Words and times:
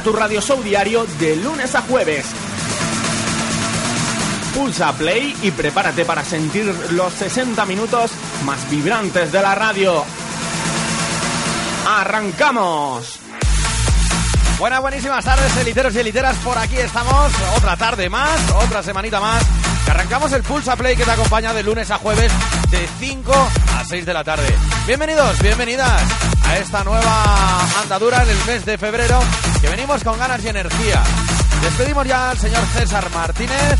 tu 0.00 0.12
radio 0.12 0.40
show 0.40 0.62
diario 0.62 1.04
de 1.18 1.36
lunes 1.36 1.74
a 1.74 1.82
jueves. 1.82 2.24
Pulsa 4.54 4.92
play 4.92 5.36
y 5.42 5.50
prepárate 5.50 6.04
para 6.06 6.24
sentir 6.24 6.64
los 6.92 7.12
60 7.12 7.66
minutos 7.66 8.10
más 8.44 8.70
vibrantes 8.70 9.30
de 9.30 9.42
la 9.42 9.54
radio. 9.54 10.02
¡Arrancamos! 11.86 13.18
Buenas, 14.58 14.80
buenísimas 14.80 15.24
tardes, 15.24 15.54
eliteros 15.58 15.94
y 15.94 15.98
eliteras. 15.98 16.36
Por 16.38 16.56
aquí 16.56 16.76
estamos, 16.76 17.30
otra 17.56 17.76
tarde 17.76 18.08
más, 18.08 18.40
otra 18.64 18.82
semanita 18.82 19.20
más. 19.20 19.44
Que 19.84 19.90
arrancamos 19.90 20.32
el 20.32 20.42
Pulsa 20.42 20.74
Play 20.74 20.96
que 20.96 21.04
te 21.04 21.10
acompaña 21.10 21.52
de 21.52 21.64
lunes 21.64 21.90
a 21.90 21.98
jueves 21.98 22.32
de 22.70 22.88
5 22.98 23.32
a 23.78 23.84
6 23.84 24.06
de 24.06 24.14
la 24.14 24.24
tarde. 24.24 24.54
Bienvenidos, 24.86 25.38
bienvenidas 25.40 26.02
a 26.46 26.56
esta 26.56 26.82
nueva 26.82 27.60
andadura 27.82 28.22
en 28.22 28.30
el 28.30 28.44
mes 28.46 28.64
de 28.64 28.78
febrero 28.78 29.20
que 29.62 29.68
venimos 29.68 30.02
con 30.02 30.18
ganas 30.18 30.44
y 30.44 30.48
energía. 30.48 31.02
Despedimos 31.62 32.04
ya 32.06 32.30
al 32.30 32.38
señor 32.38 32.64
César 32.74 33.08
Martínez, 33.10 33.78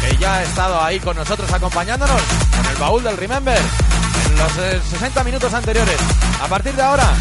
que 0.00 0.16
ya 0.16 0.36
ha 0.36 0.42
estado 0.44 0.80
ahí 0.80 1.00
con 1.00 1.16
nosotros 1.16 1.52
acompañándonos 1.52 2.22
con 2.56 2.66
el 2.66 2.76
baúl 2.76 3.02
del 3.02 3.16
Remember 3.16 3.58
en 3.58 4.38
los 4.38 4.52
60 4.88 5.24
minutos 5.24 5.52
anteriores. 5.52 5.96
A 6.40 6.46
partir 6.46 6.74
de 6.74 6.82
ahora, 6.82 7.12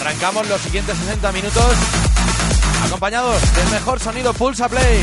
arrancamos 0.00 0.48
los 0.48 0.60
siguientes 0.62 0.96
60 0.96 1.30
minutos 1.32 1.74
acompañados 2.86 3.40
del 3.54 3.68
mejor 3.68 4.00
sonido 4.00 4.32
Pulsa 4.32 4.68
Play 4.68 5.02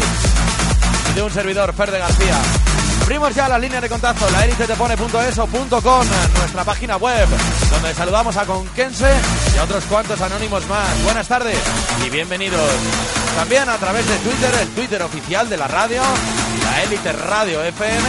de 1.13 1.21
un 1.21 1.31
servidor, 1.31 1.71
Fer 1.73 1.91
de 1.91 1.99
García. 1.99 2.62
Abrimos 3.03 3.35
ya 3.35 3.49
la 3.49 3.59
línea 3.59 3.81
de 3.81 3.89
contacto, 3.89 4.25
la 4.31 4.45
elitetepone.es 4.45 5.37
o 5.37 5.47
.com, 5.47 6.07
nuestra 6.37 6.63
página 6.63 6.95
web, 6.95 7.27
donde 7.69 7.93
saludamos 7.93 8.37
a 8.37 8.45
Conquense 8.45 9.11
y 9.53 9.57
a 9.57 9.63
otros 9.63 9.83
cuantos 9.85 10.21
anónimos 10.21 10.65
más. 10.67 11.03
Buenas 11.03 11.27
tardes 11.27 11.57
y 12.05 12.09
bienvenidos. 12.09 12.61
También 13.35 13.67
a 13.67 13.77
través 13.77 14.07
de 14.07 14.15
Twitter, 14.19 14.51
el 14.61 14.69
Twitter 14.69 15.01
oficial 15.01 15.49
de 15.49 15.57
la 15.57 15.67
radio, 15.67 16.01
la 16.63 16.83
Elite 16.83 17.11
Radio 17.11 17.61
FM. 17.61 18.07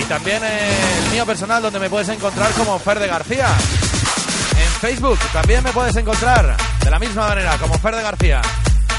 Y 0.00 0.04
también 0.04 0.42
el 0.42 1.12
mío 1.12 1.26
personal, 1.26 1.62
donde 1.62 1.78
me 1.78 1.90
puedes 1.90 2.08
encontrar 2.08 2.50
como 2.52 2.78
Fer 2.78 3.00
de 3.00 3.06
García. 3.06 3.48
En 4.58 4.72
Facebook 4.80 5.18
también 5.34 5.62
me 5.62 5.72
puedes 5.72 5.94
encontrar 5.94 6.56
de 6.82 6.90
la 6.90 6.98
misma 6.98 7.28
manera, 7.28 7.58
como 7.58 7.74
Fer 7.74 7.96
de 7.96 8.02
García. 8.02 8.40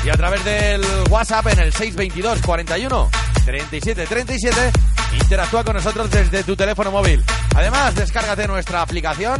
Y 0.03 0.09
a 0.09 0.13
través 0.13 0.43
del 0.45 0.85
WhatsApp 1.09 1.47
en 1.47 1.59
el 1.59 1.73
622 1.73 2.39
41 2.43 3.30
37 3.45 4.05
37 4.05 4.71
interactúa 5.19 5.63
con 5.63 5.75
nosotros 5.75 6.09
desde 6.09 6.43
tu 6.43 6.55
teléfono 6.55 6.91
móvil. 6.91 7.23
Además, 7.55 7.95
descárgate 7.95 8.47
nuestra 8.47 8.81
aplicación 8.81 9.39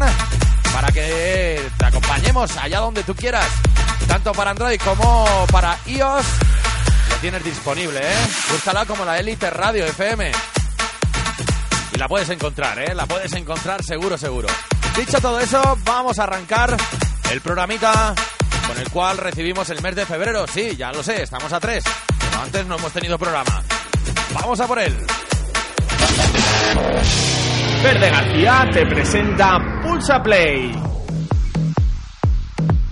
para 0.74 0.92
que 0.92 1.62
te 1.78 1.86
acompañemos 1.86 2.56
allá 2.58 2.80
donde 2.80 3.04
tú 3.04 3.16
quieras, 3.16 3.48
tanto 4.08 4.32
para 4.32 4.52
Android 4.52 4.80
como 4.82 5.26
para 5.52 5.78
iOS. 5.86 6.26
Lo 7.10 7.16
tienes 7.18 7.44
disponible, 7.44 8.00
¿eh? 8.00 8.28
Búscala 8.52 8.86
como 8.86 9.06
la 9.06 9.20
Elite 9.20 9.50
Radio 9.50 9.86
FM. 9.86 10.32
Y 11.94 11.98
la 11.98 12.08
puedes 12.08 12.30
encontrar, 12.30 12.80
¿eh? 12.80 12.96
La 12.96 13.06
puedes 13.06 13.34
encontrar 13.34 13.84
seguro, 13.84 14.18
seguro. 14.18 14.48
Dicho 14.96 15.20
todo 15.20 15.40
eso, 15.40 15.78
vamos 15.84 16.20
a 16.20 16.24
arrancar 16.24 16.76
el 17.32 17.42
programita 17.42 18.14
con 18.68 18.78
el 18.78 18.90
cual 18.90 19.18
recibimos 19.18 19.70
el 19.70 19.82
mes 19.82 19.96
de 19.96 20.06
febrero. 20.06 20.46
Sí, 20.48 20.76
ya 20.78 20.92
lo 20.92 21.04
sé, 21.04 21.24
estamos 21.24 21.52
a 21.52 21.60
tres, 21.60 21.84
pero 22.18 22.42
antes 22.42 22.66
no 22.66 22.78
hemos 22.78 22.92
tenido 22.92 23.18
programa. 23.18 23.64
Vamos 24.34 24.60
a 24.60 24.68
por 24.68 24.80
él. 24.80 24.96
Verde 27.84 28.10
García 28.10 28.70
te 28.72 28.86
presenta 28.86 29.82
Pulsa 29.82 30.22
Play. 30.22 30.72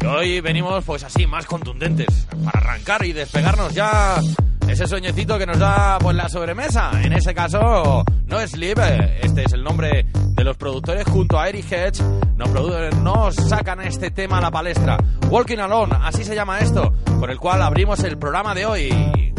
Y 0.02 0.06
hoy 0.06 0.42
venimos 0.42 0.84
pues 0.86 1.04
así, 1.04 1.28
más 1.28 1.46
contundentes, 1.46 2.28
para 2.44 2.60
arrancar 2.60 3.06
y 3.06 3.14
despegarnos 3.14 3.74
ya 3.74 4.20
ese 4.68 4.88
sueñecito 4.88 5.38
que 5.38 5.46
nos 5.46 5.60
da 5.60 5.98
pues 6.00 6.16
la 6.16 6.30
sobremesa. 6.30 6.92
En 7.04 7.14
ese 7.14 7.34
caso, 7.34 8.04
no 8.26 8.40
es 8.40 8.52
Sleep, 8.52 8.80
este 9.22 9.44
es 9.44 9.54
el 9.54 9.64
nombre 9.64 10.06
de 10.14 10.44
los 10.44 10.58
productores 10.58 11.06
junto 11.06 11.40
a 11.40 11.50
Eric 11.50 11.72
Hedge, 11.72 12.02
nos, 12.38 12.50
nos 12.96 13.36
sacan 13.36 13.82
este 13.82 14.12
tema 14.12 14.38
a 14.38 14.42
la 14.42 14.52
palestra. 14.52 14.98
Walking 15.30 15.58
Alone, 15.58 15.96
así 16.02 16.24
se 16.24 16.36
llama 16.36 16.60
esto, 16.60 16.94
por 17.20 17.30
el 17.30 17.38
cual 17.38 17.62
abrimos 17.62 18.04
el 18.04 18.18
programa 18.18 18.56
de 18.56 18.66
hoy. 18.66 19.34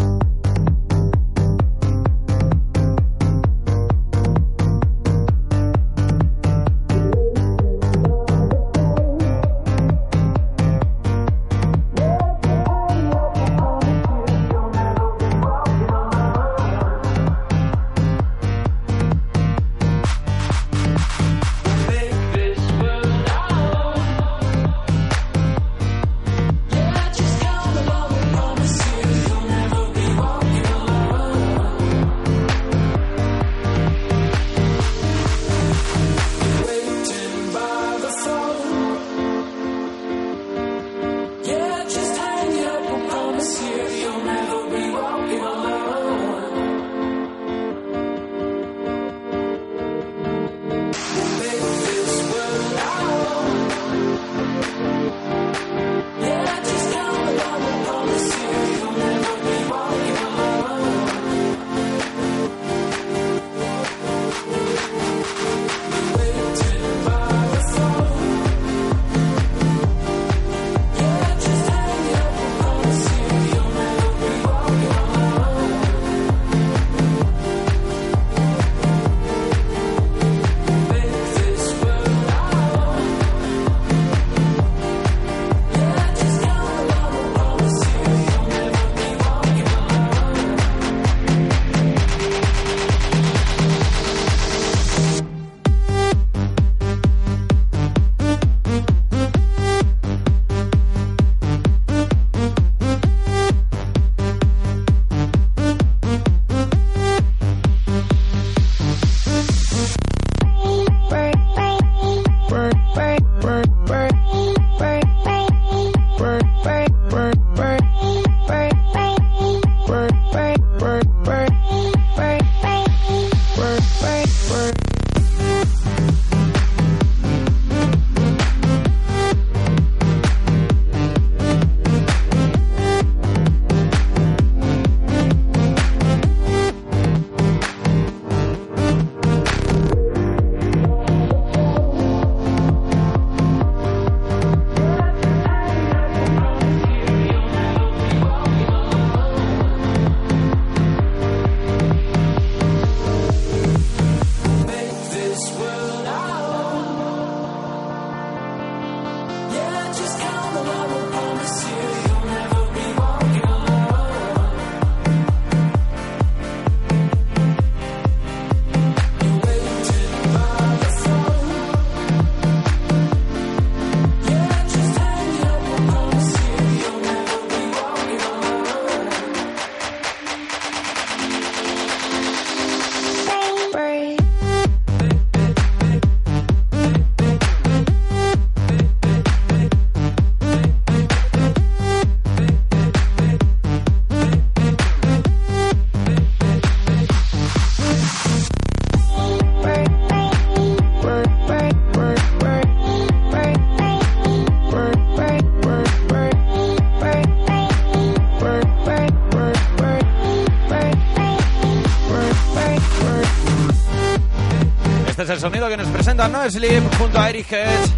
El 215.31 215.39
sonido 215.39 215.69
que 215.69 215.77
nos 215.77 215.87
presenta 215.89 216.27
No 216.27 216.49
Sleep 216.51 216.83
junto 216.99 217.21
a 217.21 217.31
Eric 217.31 217.53
Hedge 217.53 217.91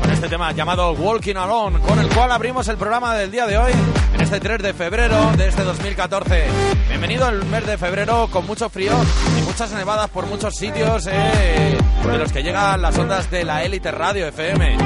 con 0.00 0.10
este 0.10 0.28
tema 0.28 0.52
llamado 0.52 0.92
Walking 0.92 1.36
Alone, 1.36 1.78
con 1.80 1.98
el 1.98 2.08
cual 2.08 2.32
abrimos 2.32 2.68
el 2.68 2.78
programa 2.78 3.14
del 3.16 3.30
día 3.30 3.46
de 3.46 3.58
hoy, 3.58 3.72
en 4.14 4.20
este 4.20 4.40
3 4.40 4.62
de 4.62 4.72
febrero 4.72 5.30
de 5.36 5.48
este 5.48 5.62
2014. 5.62 6.46
Bienvenido 6.88 7.28
el 7.28 7.44
mes 7.44 7.66
de 7.66 7.76
febrero 7.76 8.28
con 8.30 8.46
mucho 8.46 8.70
frío 8.70 8.92
y 9.38 9.42
muchas 9.42 9.72
nevadas 9.72 10.08
por 10.08 10.26
muchos 10.26 10.56
sitios 10.56 11.06
eh, 11.06 11.76
de 12.02 12.18
los 12.18 12.32
que 12.32 12.42
llegan 12.42 12.80
las 12.80 12.96
ondas 12.96 13.30
de 13.30 13.44
la 13.44 13.62
élite 13.62 13.90
radio 13.90 14.28
FM. 14.28 14.78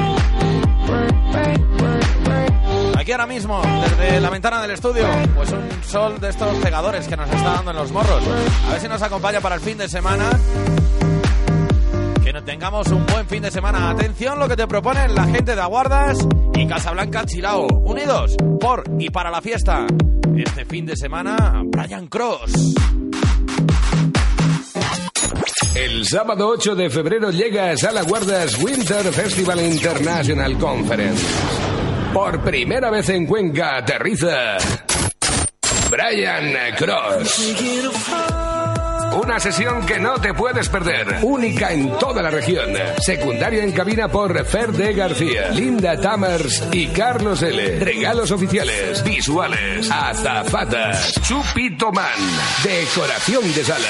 Aquí 2.97 3.11
ahora 3.13 3.27
mismo, 3.27 3.61
desde 3.83 4.19
la 4.19 4.29
ventana 4.29 4.61
del 4.61 4.71
estudio, 4.71 5.07
pues 5.33 5.49
un 5.51 5.69
sol 5.87 6.19
de 6.19 6.29
estos 6.29 6.55
pegadores 6.57 7.07
que 7.07 7.15
nos 7.15 7.29
está 7.29 7.53
dando 7.53 7.71
en 7.71 7.77
los 7.77 7.91
morros. 7.91 8.23
A 8.67 8.71
ver 8.71 8.81
si 8.81 8.87
nos 8.89 9.01
acompaña 9.01 9.39
para 9.39 9.55
el 9.55 9.61
fin 9.61 9.77
de 9.77 9.87
semana. 9.87 10.29
Tengamos 12.43 12.87
un 12.87 13.05
buen 13.05 13.25
fin 13.27 13.41
de 13.41 13.51
semana. 13.51 13.89
Atención 13.89 14.37
lo 14.39 14.47
que 14.47 14.55
te 14.55 14.67
proponen 14.67 15.15
la 15.15 15.25
gente 15.25 15.55
de 15.55 15.61
Aguardas 15.61 16.17
y 16.53 16.67
Casablanca 16.67 17.25
Chilao. 17.25 17.67
Unidos 17.67 18.35
por 18.59 18.83
y 18.99 19.09
para 19.09 19.31
la 19.31 19.41
fiesta. 19.41 19.87
Este 20.35 20.65
fin 20.65 20.85
de 20.85 20.97
semana, 20.97 21.63
Brian 21.65 22.07
Cross. 22.07 22.75
El 25.75 26.05
sábado 26.05 26.49
8 26.49 26.75
de 26.75 26.89
febrero 26.89 27.31
llega 27.31 27.71
a 27.71 27.77
Sala 27.77 28.01
Guardas 28.03 28.57
Winter 28.61 29.11
Festival 29.13 29.61
International 29.61 30.57
Conference. 30.57 31.25
Por 32.13 32.41
primera 32.41 32.89
vez 32.89 33.09
en 33.09 33.25
Cuenca 33.25 33.77
aterriza 33.77 34.57
Brian 35.89 36.53
Cross. 36.77 38.44
Una 39.15 39.39
sesión 39.39 39.85
que 39.85 39.99
no 39.99 40.19
te 40.19 40.33
puedes 40.33 40.69
perder. 40.69 41.19
Única 41.21 41.71
en 41.71 41.97
toda 41.97 42.21
la 42.21 42.29
región. 42.29 42.69
Secundaria 42.99 43.63
en 43.63 43.71
cabina 43.71 44.07
por 44.07 44.45
Fer 44.45 44.71
de 44.71 44.93
García, 44.93 45.49
Linda 45.49 45.99
Tamers 45.99 46.67
y 46.71 46.87
Carlos 46.87 47.41
L. 47.41 47.79
Regalos 47.79 48.31
oficiales, 48.31 49.03
visuales, 49.03 49.89
azafatas, 49.89 51.13
Chupito 51.21 51.91
Man, 51.91 52.05
decoración 52.63 53.53
de 53.53 53.63
sala 53.63 53.87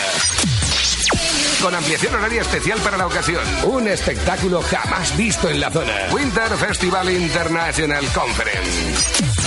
con 1.62 1.74
ampliación 1.74 2.14
horaria 2.14 2.42
especial 2.42 2.80
para 2.80 2.98
la 2.98 3.08
ocasión. 3.08 3.42
Un 3.64 3.88
espectáculo 3.88 4.62
jamás 4.62 5.18
visto 5.18 5.50
en 5.50 5.60
la 5.60 5.72
zona. 5.72 5.94
Winter 6.12 6.50
Festival 6.58 7.10
International 7.10 8.06
Conference. 8.14 9.45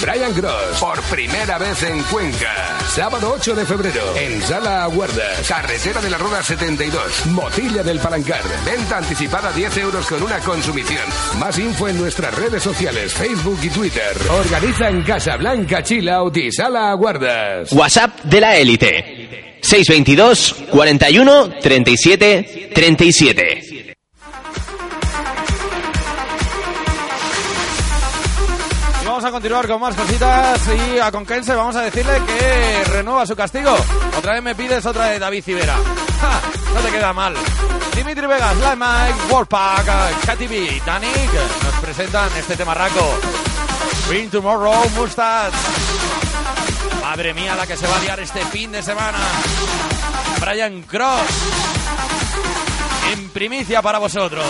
Brian 0.00 0.34
Gross, 0.34 0.78
por 0.80 1.00
primera 1.02 1.58
vez 1.58 1.82
en 1.82 2.02
Cuenca. 2.04 2.78
Sábado 2.88 3.34
8 3.36 3.54
de 3.54 3.66
febrero, 3.66 4.16
en 4.16 4.40
Sala 4.42 4.84
Aguardas, 4.84 5.46
Carretera 5.46 6.00
de 6.00 6.10
la 6.10 6.16
Rueda 6.16 6.42
72, 6.42 7.26
Motilla 7.26 7.82
del 7.82 7.98
Palancar. 7.98 8.42
Venta 8.64 8.98
anticipada 8.98 9.52
10 9.52 9.76
euros 9.78 10.06
con 10.06 10.22
una 10.22 10.38
consumición. 10.38 11.02
Más 11.38 11.58
info 11.58 11.88
en 11.88 11.98
nuestras 11.98 12.34
redes 12.34 12.62
sociales, 12.62 13.12
Facebook 13.12 13.58
y 13.62 13.68
Twitter. 13.68 14.16
Organiza 14.30 14.88
en 14.88 15.02
Casa 15.02 15.36
Blanca 15.36 15.82
Chill 15.82 16.10
y 16.34 16.52
Sala 16.52 16.90
Aguardas. 16.90 17.70
WhatsApp 17.72 18.20
de 18.22 18.40
la 18.40 18.56
élite. 18.56 19.58
622 19.62 20.64
41 20.70 21.50
37 21.60 22.70
37. 22.74 23.59
Continuar 29.40 29.68
con 29.68 29.80
más 29.80 29.94
cositas 29.94 30.60
y 30.68 30.98
a 30.98 31.10
Conquense 31.10 31.54
vamos 31.54 31.74
a 31.74 31.80
decirle 31.80 32.20
que 32.26 32.84
renueva 32.90 33.24
su 33.24 33.34
castigo. 33.34 33.74
Otra 34.18 34.34
vez 34.34 34.42
me 34.42 34.54
pides 34.54 34.84
otra 34.84 35.06
de 35.06 35.18
David 35.18 35.42
Civera. 35.42 35.76
¡Ja! 36.20 36.42
No 36.74 36.80
te 36.80 36.90
queda 36.90 37.14
mal. 37.14 37.32
Dimitri 37.96 38.26
Vegas, 38.26 38.54
Live 38.56 38.76
Mike, 38.76 39.18
Wolfpack, 39.30 40.26
Katy 40.26 40.46
B, 40.46 40.82
Danik 40.84 41.32
nos 41.64 41.74
presentan 41.80 42.28
este 42.36 42.54
tema 42.54 42.74
raco. 42.74 43.18
Bring 44.08 44.28
Tomorrow, 44.28 44.90
Mustache. 44.90 45.56
Madre 47.00 47.32
mía, 47.32 47.56
la 47.56 47.66
que 47.66 47.78
se 47.78 47.86
va 47.86 47.96
a 47.96 48.00
liar 48.00 48.20
este 48.20 48.44
fin 48.44 48.70
de 48.72 48.82
semana. 48.82 49.20
Brian 50.38 50.82
Cross. 50.82 51.30
En 53.10 53.30
primicia 53.30 53.80
para 53.80 53.98
vosotros. 53.98 54.44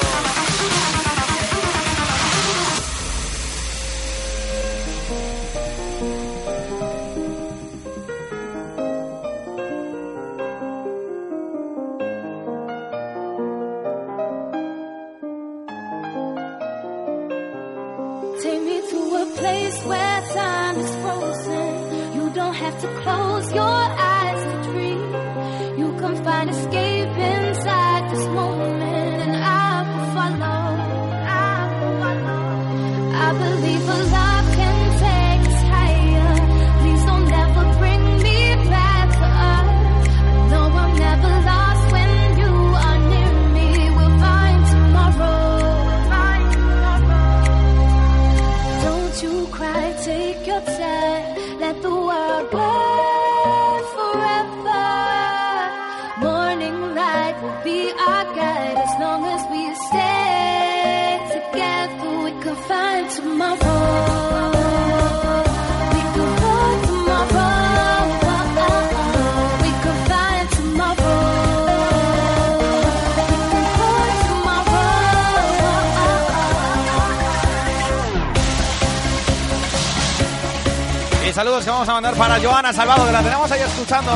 Saludos 81.40 81.64
que 81.64 81.70
vamos 81.70 81.88
a 81.88 81.94
mandar 81.94 82.14
para 82.16 82.38
Joana 82.38 82.70
Salvado, 82.70 83.06
que 83.06 83.12
la 83.12 83.22
tenemos 83.22 83.50
ahí 83.50 83.62
escuchando. 83.62 84.12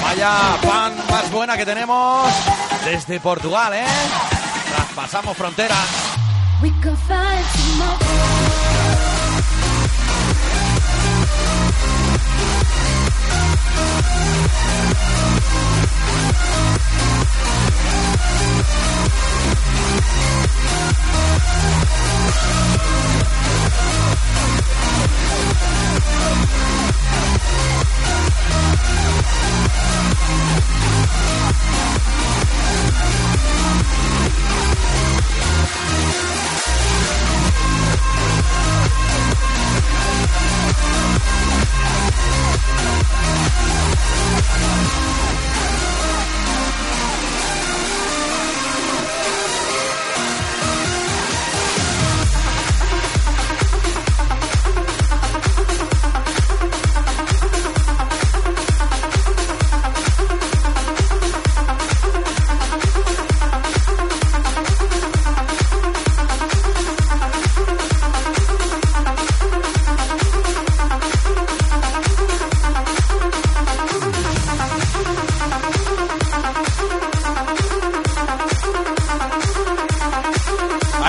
Vaya 0.00 0.30
pan 0.62 0.94
más 1.10 1.28
buena 1.32 1.56
que 1.56 1.66
tenemos 1.66 2.30
desde 2.84 3.18
Portugal, 3.18 3.72
¿eh? 3.74 3.84
Traspasamos 4.76 5.36
fronteras. 5.36 5.99
We 6.62 6.70
can 6.82 6.94
find 6.94 7.44
tomorrow. 7.54 8.09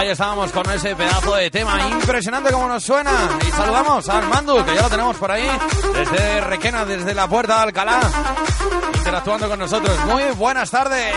Estábamos 0.09 0.51
con 0.51 0.69
ese 0.71 0.95
pedazo 0.95 1.35
de 1.35 1.51
tema 1.51 1.79
impresionante 1.89 2.51
como 2.51 2.67
nos 2.67 2.83
suena. 2.83 3.11
Y 3.47 3.51
saludamos 3.51 4.07
a 4.09 4.17
Armando, 4.17 4.65
que 4.65 4.75
ya 4.75 4.81
lo 4.81 4.89
tenemos 4.89 5.17
por 5.17 5.31
ahí, 5.31 5.47
desde 5.93 6.41
Requena, 6.41 6.85
desde 6.85 7.13
la 7.13 7.27
puerta 7.27 7.57
de 7.57 7.61
Alcalá, 7.63 7.99
interactuando 8.95 9.47
con 9.47 9.59
nosotros. 9.59 9.97
Muy 10.05 10.23
buenas 10.35 10.71
tardes. 10.71 11.15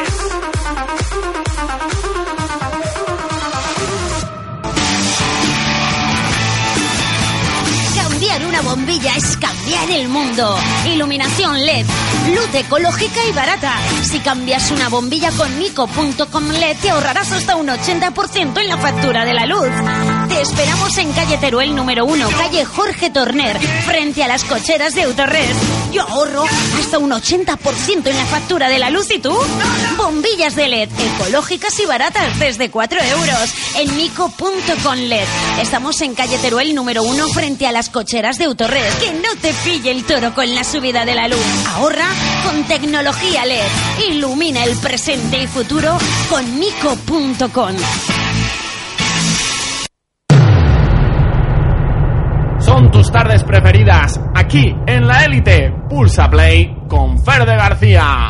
Bombilla 8.74 9.14
es 9.16 9.36
cambiar 9.36 9.88
el 9.88 10.08
mundo. 10.08 10.58
Iluminación 10.86 11.64
LED, 11.64 11.86
luz 12.34 12.54
ecológica 12.54 13.20
y 13.30 13.32
barata. 13.32 13.72
Si 14.02 14.18
cambias 14.18 14.72
una 14.72 14.88
bombilla 14.88 15.30
con 15.30 15.56
Nico.com 15.60 16.48
LED 16.48 16.76
te 16.82 16.90
ahorrarás 16.90 17.30
hasta 17.30 17.54
un 17.54 17.68
80% 17.68 18.58
en 18.60 18.68
la 18.68 18.76
factura 18.76 19.24
de 19.24 19.34
la 19.34 19.46
luz. 19.46 20.23
Te 20.34 20.42
esperamos 20.42 20.98
en 20.98 21.12
calle 21.12 21.38
Teruel 21.38 21.76
número 21.76 22.04
1, 22.06 22.28
calle 22.30 22.64
Jorge 22.64 23.08
Torner, 23.08 23.56
frente 23.86 24.24
a 24.24 24.26
las 24.26 24.42
cocheras 24.42 24.92
de 24.92 25.04
Autores. 25.04 25.56
Yo 25.92 26.02
ahorro 26.02 26.44
hasta 26.76 26.98
un 26.98 27.12
80% 27.12 28.06
en 28.08 28.16
la 28.16 28.26
factura 28.26 28.68
de 28.68 28.80
la 28.80 28.90
luz 28.90 29.12
y 29.12 29.20
tú. 29.20 29.32
Bombillas 29.96 30.56
de 30.56 30.66
LED, 30.66 30.88
ecológicas 30.98 31.78
y 31.78 31.86
baratas 31.86 32.36
desde 32.40 32.68
4 32.68 33.00
euros 33.00 33.54
en 33.76 33.96
Nico.com 33.96 34.96
LED. 34.96 35.24
Estamos 35.62 36.00
en 36.00 36.16
calle 36.16 36.36
Teruel 36.38 36.74
número 36.74 37.04
1, 37.04 37.28
frente 37.28 37.68
a 37.68 37.72
las 37.72 37.88
cocheras 37.88 38.36
de 38.36 38.46
Autores. 38.46 38.92
Que 38.96 39.12
no 39.12 39.36
te 39.40 39.54
pille 39.62 39.92
el 39.92 40.04
toro 40.04 40.34
con 40.34 40.52
la 40.52 40.64
subida 40.64 41.04
de 41.04 41.14
la 41.14 41.28
luz. 41.28 41.38
Ahorra 41.74 42.08
con 42.44 42.64
tecnología 42.64 43.46
LED. 43.46 43.62
Ilumina 44.08 44.64
el 44.64 44.76
presente 44.78 45.44
y 45.44 45.46
futuro 45.46 45.96
con 46.28 46.58
Nico.com. 46.58 47.76
Son 52.64 52.90
tus 52.90 53.12
tardes 53.12 53.44
preferidas 53.44 54.18
aquí 54.34 54.74
en 54.86 55.06
la 55.06 55.26
élite. 55.26 55.70
Pulsa 55.86 56.30
Play 56.30 56.74
con 56.88 57.22
Fer 57.22 57.44
de 57.44 57.56
García. 57.56 58.26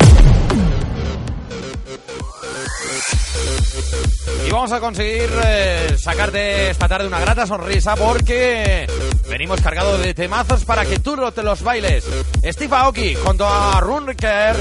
Y 4.45 4.51
vamos 4.51 4.73
a 4.73 4.79
conseguir 4.81 5.29
eh, 5.45 5.95
sacarte 5.97 6.69
esta 6.69 6.89
tarde 6.89 7.07
una 7.07 7.21
grata 7.21 7.47
sonrisa 7.47 7.95
porque 7.95 8.85
venimos 9.29 9.61
cargados 9.61 10.01
de 10.01 10.13
temazos 10.13 10.65
para 10.65 10.85
que 10.85 10.99
tú 10.99 11.15
te 11.31 11.41
los 11.41 11.63
bailes. 11.63 12.05
Steve 12.43 12.75
Aoki 12.75 13.15
junto 13.15 13.47
a 13.47 13.79
Runker 13.79 14.57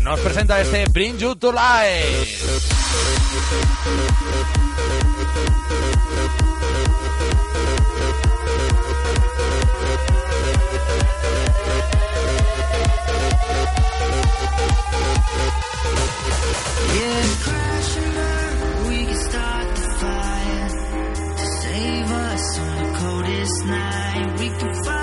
nos 0.00 0.20
presenta 0.20 0.60
este 0.60 0.86
Bring 0.92 1.18
You 1.18 1.34
to 1.34 1.50
Life. 1.50 2.68
Night. 23.68 24.38
We 24.38 24.48
can 24.48 24.84
find 24.84 24.97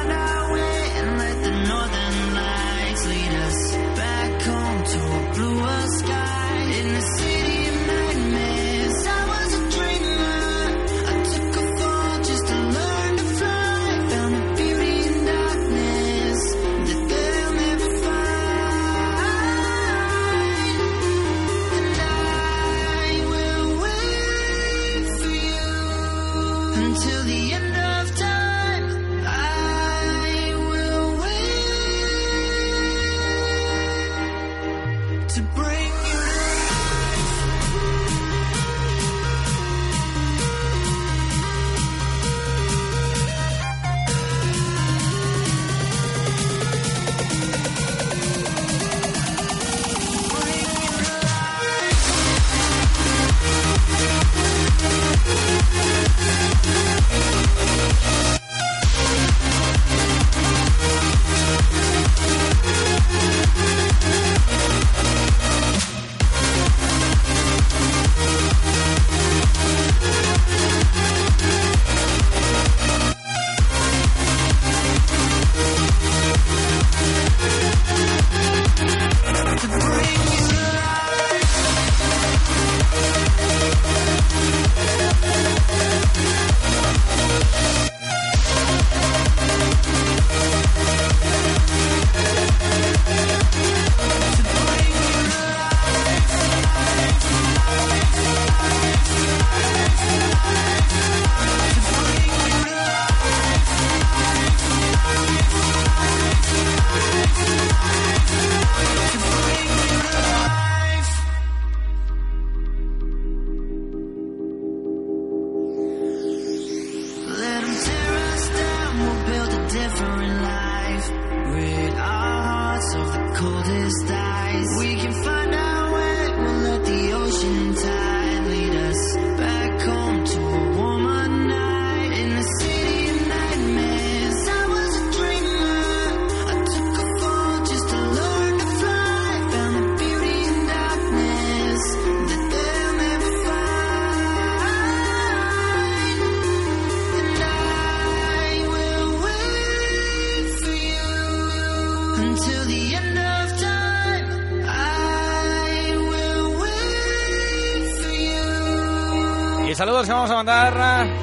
vamos 160.13 160.29
a 160.29 160.35
mandar 160.35 161.07
eh, 161.07 161.13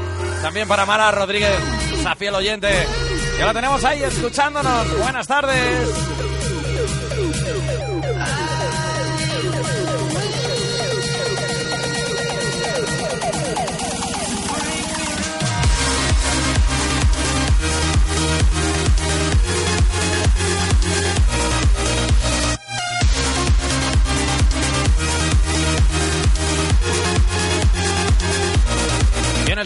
también 0.43 0.67
para 0.67 0.85
Mara 0.87 1.11
Rodríguez, 1.11 1.59
esa 1.93 2.15
fiel 2.17 2.35
oyente. 2.35 2.69
Ya 3.39 3.47
la 3.47 3.53
tenemos 3.53 3.85
ahí 3.85 4.03
escuchándonos. 4.03 4.99
Buenas 4.99 5.27
tardes. 5.27 6.22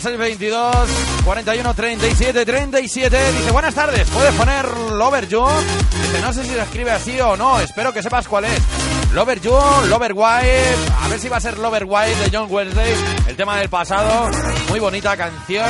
622 0.06 0.88
41 1.24 1.74
37 1.74 2.46
37. 2.46 3.32
Dice, 3.32 3.50
buenas 3.50 3.74
tardes, 3.74 4.08
¿puedes 4.08 4.32
poner 4.34 4.64
Lover 4.92 5.26
You? 5.26 5.44
No 6.22 6.32
sé 6.32 6.44
si 6.44 6.50
se 6.50 6.60
escribe 6.62 6.92
así 6.92 7.20
o 7.20 7.36
no, 7.36 7.58
espero 7.58 7.92
que 7.92 8.04
sepas 8.04 8.28
cuál 8.28 8.44
es. 8.44 8.60
Lover 9.12 9.40
You, 9.40 9.58
Lover 9.88 10.12
White, 10.12 10.76
a 11.02 11.08
ver 11.08 11.18
si 11.18 11.28
va 11.28 11.38
a 11.38 11.40
ser 11.40 11.58
Lover 11.58 11.86
White 11.88 12.14
de 12.20 12.36
John 12.36 12.46
Wesley, 12.48 12.94
el 13.26 13.34
tema 13.34 13.58
del 13.58 13.68
pasado, 13.68 14.30
muy 14.68 14.78
bonita 14.78 15.16
canción, 15.16 15.68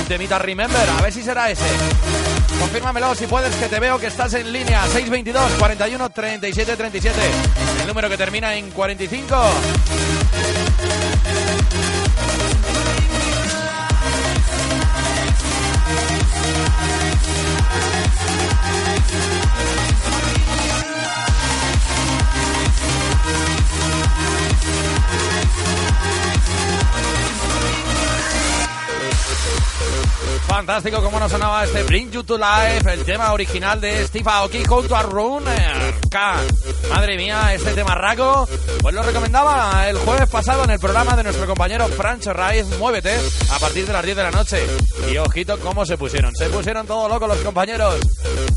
un 0.00 0.04
temita 0.04 0.38
Remember, 0.38 0.90
a 0.90 1.00
ver 1.00 1.10
si 1.12 1.22
será 1.22 1.50
ese. 1.50 1.64
Confírmamelo 2.60 3.14
si 3.14 3.26
puedes, 3.26 3.54
que 3.56 3.68
te 3.68 3.80
veo 3.80 3.98
que 3.98 4.08
estás 4.08 4.34
en 4.34 4.52
línea. 4.52 4.82
622 4.82 5.50
41 5.58 6.10
37 6.10 6.76
37. 6.76 7.18
El 7.80 7.86
número 7.88 8.10
que 8.10 8.18
termina 8.18 8.54
en 8.54 8.70
45. 8.70 9.36
Fantástico 30.52 31.02
como 31.02 31.18
nos 31.18 31.32
sonaba 31.32 31.64
este 31.64 31.82
Bring 31.82 32.10
You 32.10 32.24
to 32.24 32.36
Life, 32.36 32.92
el 32.92 33.04
tema 33.06 33.32
original 33.32 33.80
de 33.80 34.06
Steve 34.06 34.30
Aoki 34.30 34.62
junto 34.62 34.94
a 34.94 35.02
Runner 35.02 35.94
K. 36.10 36.36
Madre 36.90 37.16
mía, 37.16 37.54
este 37.54 37.72
tema 37.72 37.94
raco, 37.94 38.46
pues 38.82 38.94
lo 38.94 39.02
recomendaba 39.02 39.88
el 39.88 39.96
jueves 39.96 40.28
pasado 40.28 40.64
en 40.64 40.70
el 40.70 40.78
programa 40.78 41.16
de 41.16 41.22
nuestro 41.22 41.46
compañero 41.46 41.88
Francho 41.88 42.34
Raiz, 42.34 42.66
Muévete, 42.78 43.18
a 43.50 43.58
partir 43.60 43.86
de 43.86 43.94
las 43.94 44.04
10 44.04 44.14
de 44.14 44.22
la 44.22 44.30
noche. 44.30 44.58
Y 45.10 45.16
ojito 45.16 45.58
cómo 45.58 45.86
se 45.86 45.96
pusieron, 45.96 46.36
se 46.36 46.50
pusieron 46.50 46.86
todo 46.86 47.08
locos 47.08 47.28
los 47.28 47.38
compañeros. 47.38 47.94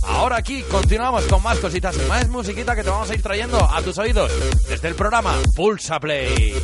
Ahora 0.03 0.36
aquí 0.36 0.63
continuamos 0.63 1.23
con 1.23 1.41
más 1.43 1.60
cositas 1.60 1.95
y 1.95 2.10
más 2.10 2.27
musiquita 2.27 2.75
que 2.75 2.84
te 2.84 2.89
vamos 2.89 3.10
a 3.10 3.15
ir 3.15 3.21
trayendo 3.21 3.58
a 3.58 3.81
tus 3.81 3.97
oídos 3.99 4.34
desde 4.67 4.89
el 4.89 4.95
programa 4.95 5.34
Pulsa 5.55 5.97
Play. 6.01 6.62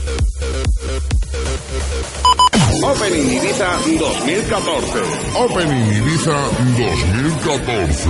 Opening 2.83 3.29
Ibiza 3.37 3.67
2014. 3.85 4.99
Opening 5.35 5.97
Ibiza 5.97 6.33
2014. 6.77 8.09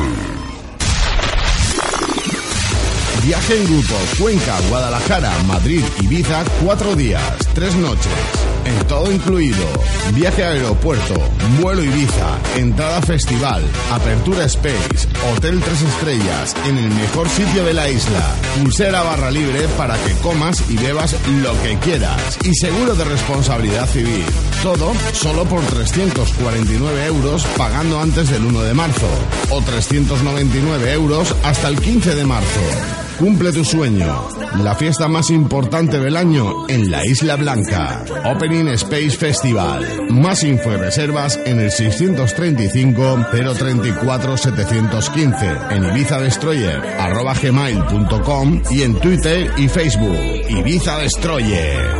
Viaje 3.24 3.58
en 3.58 3.66
grupo 3.66 3.94
Cuenca, 4.18 4.58
Guadalajara, 4.70 5.32
Madrid, 5.48 5.84
Ibiza, 6.02 6.44
cuatro 6.64 6.96
días, 6.96 7.22
tres 7.54 7.76
noches. 7.76 8.41
En 8.66 8.88
todo 8.88 9.12
incluido. 9.12 9.66
Viaje 10.14 10.44
a 10.44 10.50
aeropuerto, 10.50 11.16
vuelo 11.62 11.84
Ibiza, 11.84 12.38
entrada 12.58 13.02
festival, 13.02 13.64
apertura 13.92 14.46
Space, 14.46 15.08
hotel 15.34 15.62
tres 15.62 15.82
estrellas, 15.82 16.56
en 16.68 16.78
el 16.78 16.90
mejor 16.90 17.30
sitio 17.30 17.64
de 17.64 17.74
la 17.74 17.90
isla. 17.90 18.36
Pulsera 18.58 19.02
barra 19.04 19.32
libre 19.32 19.68
para 19.78 19.96
que 20.04 20.14
comas 20.22 20.64
y 20.70 20.78
bebas 20.78 21.16
lo 21.42 21.60
que 21.62 21.78
quieras. 21.80 22.38
Y 22.44 22.54
seguro 22.56 22.96
de 22.96 23.06
responsabilidad 23.06 23.88
civil. 23.88 24.26
Todo 24.64 24.94
solo 25.14 25.46
por 25.46 25.62
349 25.62 27.06
euros 27.06 27.46
pagando 27.58 28.00
antes 28.00 28.30
del 28.30 28.46
1 28.46 28.62
de 28.62 28.74
marzo. 28.74 29.08
O 29.50 29.62
399 29.62 30.94
euros 30.94 31.36
hasta 31.44 31.68
el 31.68 31.80
15 31.80 32.16
de 32.16 32.26
marzo. 32.26 33.11
Cumple 33.22 33.52
tu 33.52 33.64
sueño. 33.64 34.28
La 34.64 34.74
fiesta 34.74 35.08
más 35.08 35.30
importante 35.30 36.00
del 36.00 36.18
año 36.18 36.68
en 36.68 36.90
la 36.90 37.06
Isla 37.06 37.36
Blanca. 37.36 38.04
Opening 38.26 38.70
Space 38.70 39.12
Festival. 39.12 40.08
Más 40.10 40.44
info 40.44 40.72
y 40.72 40.78
reservas 40.78 41.40
en 41.46 41.60
el 41.60 41.70
635 41.70 43.28
034 43.32 44.38
715 44.38 45.46
en 45.70 45.84
Ibiza 45.84 46.20
Destroyer 46.20 46.82
arroba 46.98 47.36
gmail.com 47.36 48.64
y 48.72 48.82
en 48.82 48.96
Twitter 48.96 49.52
y 49.56 49.68
Facebook. 49.68 50.18
Ibiza 50.50 50.98
Destroyer. 50.98 51.92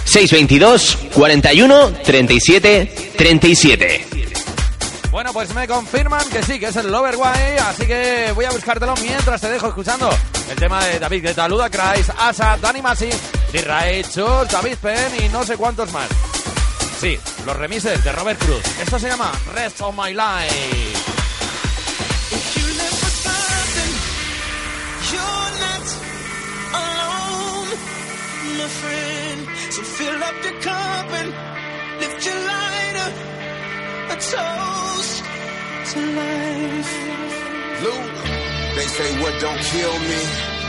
622 0.05 0.97
41 1.13 1.93
37 2.03 3.11
37. 3.17 4.07
Bueno, 5.11 5.31
pues 5.31 5.53
me 5.53 5.67
confirman 5.67 6.27
que 6.29 6.41
sí, 6.41 6.59
que 6.59 6.67
es 6.67 6.75
el 6.75 6.91
Lover 6.91 7.15
Way, 7.15 7.57
así 7.59 7.85
que 7.85 8.31
voy 8.33 8.45
a 8.45 8.51
buscártelo 8.51 8.95
mientras 9.01 9.39
te 9.41 9.49
dejo 9.49 9.67
escuchando 9.67 10.09
el 10.49 10.55
tema 10.55 10.83
de 10.85 10.99
David 10.99 11.23
Guetta, 11.23 11.47
Luda 11.47 11.69
Christ, 11.69 12.09
Asa, 12.17 12.57
Danny 12.59 12.81
Masi, 12.81 13.09
Dirrae, 13.51 14.03
Chus, 14.03 14.47
David 14.51 14.77
Penn 14.81 15.23
y 15.23 15.29
no 15.29 15.43
sé 15.43 15.55
cuántos 15.55 15.91
más. 15.91 16.07
Sí, 16.99 17.19
los 17.45 17.55
remises 17.55 18.03
de 18.03 18.11
Robert 18.11 18.43
Cruz. 18.43 18.63
Esto 18.81 18.97
se 18.97 19.07
llama 19.07 19.31
Rest 19.53 19.81
of 19.81 19.95
My 19.95 20.13
Life. 20.13 21.13
Friend. 28.63 29.12
So 29.73 29.81
fill 29.81 30.21
up 30.21 30.37
your 30.45 30.61
cup 30.61 31.09
and 31.17 31.29
lift 31.99 32.23
your 32.27 32.39
lighter, 32.45 33.09
a 34.05 34.17
toast 34.21 35.17
to 35.89 35.97
life. 36.13 36.93
Luke, 37.81 38.13
they 38.77 38.85
say 38.85 39.09
what 39.17 39.33
don't 39.41 39.63
kill 39.73 39.95
me 39.97 40.21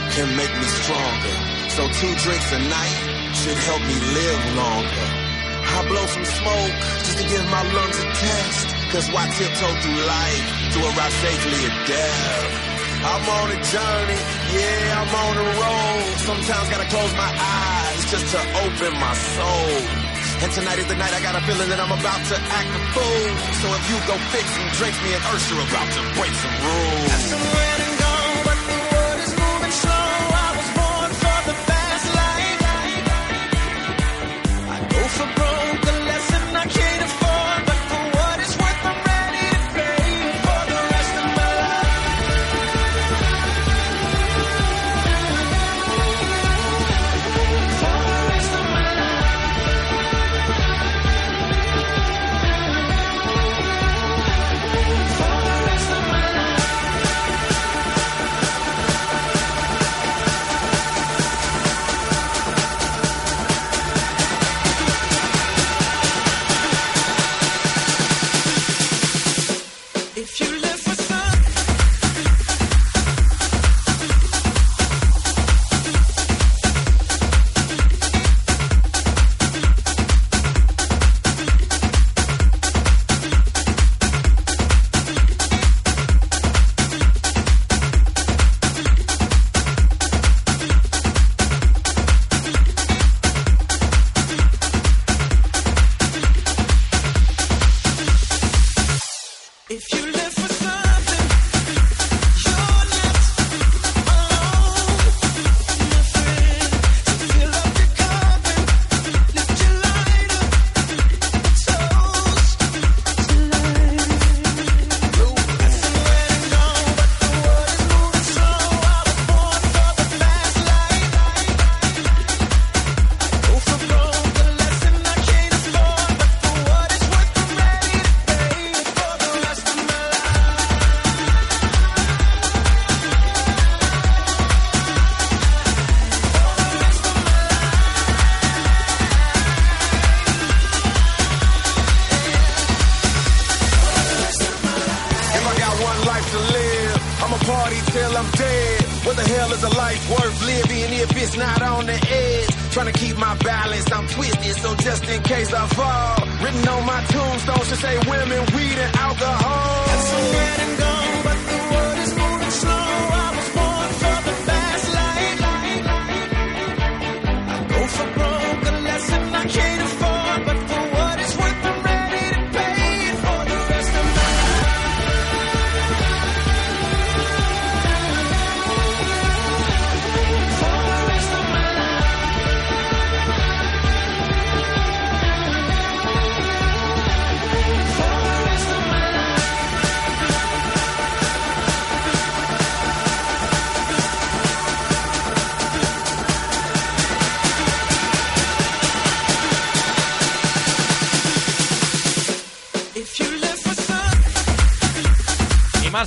can 0.09 0.27
make 0.35 0.53
me 0.57 0.67
stronger. 0.81 1.35
So 1.77 1.85
two 2.01 2.13
drinks 2.25 2.49
a 2.49 2.61
night 2.65 2.97
should 3.37 3.59
help 3.69 3.81
me 3.85 3.93
live 3.93 4.41
longer. 4.57 5.07
I 5.69 5.85
blow 5.87 6.05
some 6.07 6.25
smoke 6.25 6.75
just 7.05 7.17
to 7.19 7.25
give 7.29 7.45
my 7.45 7.61
lungs 7.61 7.99
a 8.01 8.07
test. 8.09 8.67
Cause 8.89 9.07
why 9.13 9.29
tiptoe 9.37 9.75
through 9.85 10.01
life 10.01 10.45
to 10.73 10.79
arrive 10.81 11.13
safely 11.13 11.59
at 11.69 11.87
death? 11.87 12.74
I'm 13.05 13.21
on 13.21 13.47
a 13.53 13.59
journey, 13.61 14.19
yeah, 14.57 14.97
I'm 14.97 15.13
on 15.13 15.35
a 15.37 15.47
road. 15.61 16.17
Sometimes 16.25 16.69
gotta 16.73 16.89
close 16.89 17.13
my 17.13 17.31
eyes 17.37 18.01
just 18.09 18.25
to 18.33 18.39
open 18.65 18.93
my 18.97 19.13
soul. 19.13 20.05
And 20.41 20.51
tonight 20.51 20.79
is 20.79 20.87
the 20.87 20.95
night 20.95 21.13
I 21.13 21.21
got 21.21 21.37
a 21.37 21.41
feeling 21.45 21.69
that 21.69 21.79
I'm 21.79 21.93
about 21.93 22.21
to 22.33 22.35
act 22.35 22.69
a 22.73 22.81
fool. 22.97 23.25
So 23.61 23.67
if 23.77 23.83
you 23.93 23.97
go 24.09 24.15
fix 24.33 24.45
some 24.57 24.69
drinks, 24.73 24.97
me 25.05 25.13
and 25.13 25.23
Ursula 25.31 25.63
about 25.69 25.89
to 25.93 26.01
break 26.17 26.33
some 26.33 26.55
rules. 26.65 27.84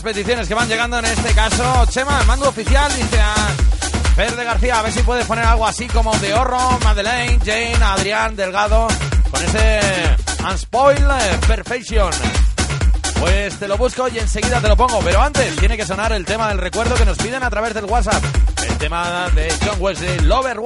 Peticiones 0.08 0.48
que 0.48 0.54
van 0.54 0.66
llegando 0.66 0.98
en 1.00 1.04
este 1.04 1.34
caso. 1.34 1.84
Chema, 1.90 2.18
el 2.18 2.26
mando 2.26 2.48
oficial 2.48 2.90
dice 2.96 3.20
a 3.20 3.34
Verde 4.16 4.42
García, 4.42 4.78
a 4.78 4.82
ver 4.82 4.90
si 4.90 5.02
puedes 5.02 5.26
poner 5.26 5.44
algo 5.44 5.66
así 5.66 5.86
como 5.86 6.16
de 6.16 6.32
Horro, 6.32 6.78
Madeleine, 6.82 7.38
Jane, 7.44 7.76
Adrián, 7.84 8.34
Delgado, 8.34 8.88
con 9.30 9.44
ese 9.44 9.80
Unspoil 10.50 10.96
eh, 10.96 11.38
Perfection. 11.46 12.10
Pues 13.20 13.58
te 13.58 13.68
lo 13.68 13.76
busco 13.76 14.08
y 14.08 14.18
enseguida 14.18 14.62
te 14.62 14.68
lo 14.68 14.78
pongo, 14.78 15.00
pero 15.00 15.20
antes 15.20 15.54
tiene 15.56 15.76
que 15.76 15.84
sonar 15.84 16.10
el 16.14 16.24
tema 16.24 16.48
del 16.48 16.56
recuerdo 16.56 16.94
que 16.94 17.04
nos 17.04 17.18
piden 17.18 17.42
a 17.42 17.50
través 17.50 17.74
del 17.74 17.84
WhatsApp. 17.84 18.24
El 18.66 18.78
tema 18.78 19.28
de 19.34 19.52
John 19.62 19.76
Wesley, 19.78 20.20
Lover 20.20 20.58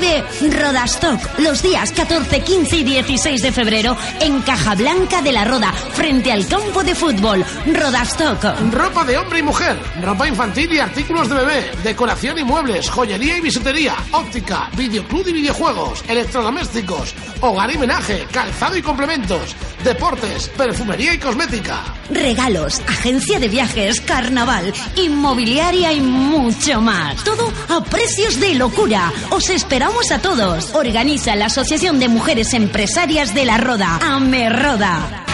Vuelve 0.00 0.24
Rodastock 0.58 1.38
los 1.40 1.62
días 1.62 1.92
14, 1.92 2.40
15 2.40 2.76
y 2.76 2.84
16 2.84 3.42
de 3.42 3.52
febrero 3.52 3.96
en 4.20 4.40
Caja 4.40 4.74
Blanca 4.74 5.20
de 5.20 5.30
la 5.30 5.44
Roda, 5.44 5.72
frente 5.72 6.32
al 6.32 6.46
campo 6.46 6.82
de 6.82 6.94
fútbol. 6.94 7.44
Rodastock. 7.66 8.42
Ropa 8.72 9.04
de 9.04 9.18
hombre 9.18 9.40
y 9.40 9.42
mujer, 9.42 9.76
ropa 10.00 10.26
infantil 10.26 10.72
y 10.72 10.78
artículos 10.78 11.28
de 11.28 11.34
bebé, 11.34 11.70
decoración 11.82 12.38
y 12.38 12.44
muebles, 12.44 12.88
joyería 12.88 13.36
y 13.36 13.40
bisutería, 13.42 13.94
óptica, 14.12 14.70
videoclub 14.74 15.28
y 15.28 15.32
videojuegos, 15.34 16.02
electrodomésticos, 16.08 17.14
hogar 17.42 17.70
y 17.70 17.76
menaje, 17.76 18.26
calzado 18.32 18.78
y 18.78 18.82
complementos, 18.82 19.54
deportes, 19.84 20.48
perfumería 20.56 21.12
y 21.12 21.18
cosmética. 21.18 21.99
Regalos, 22.10 22.80
agencia 22.88 23.38
de 23.38 23.48
viajes, 23.48 24.00
carnaval, 24.00 24.72
inmobiliaria 24.96 25.92
y 25.92 26.00
mucho 26.00 26.80
más. 26.80 27.22
Todo 27.24 27.52
a 27.68 27.84
precios 27.84 28.40
de 28.40 28.54
locura. 28.54 29.12
Os 29.30 29.48
esperamos 29.50 30.10
a 30.10 30.20
todos. 30.20 30.74
Organiza 30.74 31.36
la 31.36 31.46
Asociación 31.46 32.00
de 32.00 32.08
Mujeres 32.08 32.52
Empresarias 32.54 33.34
de 33.34 33.44
la 33.44 33.58
Roda. 33.58 33.98
Ame 34.02 34.50
Roda. 34.50 35.24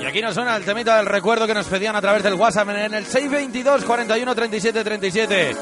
Y 0.00 0.04
aquí 0.04 0.20
nos 0.20 0.34
suena 0.34 0.56
el 0.56 0.64
temita 0.64 0.98
del 0.98 1.06
recuerdo 1.06 1.46
que 1.46 1.54
nos 1.54 1.66
pedían 1.66 1.96
a 1.96 2.00
través 2.00 2.22
del 2.22 2.34
WhatsApp 2.34 2.68
en 2.68 2.94
el 2.94 3.06
622 3.06 3.84
41 3.84 4.34
37 4.34 4.84
37. 4.84 5.56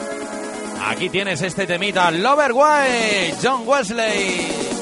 Aquí 0.87 1.09
tienes 1.09 1.41
este 1.41 1.67
temita, 1.67 2.11
Lover 2.11 2.53
Why, 2.53 3.35
John 3.43 3.63
Wesley. 3.67 4.74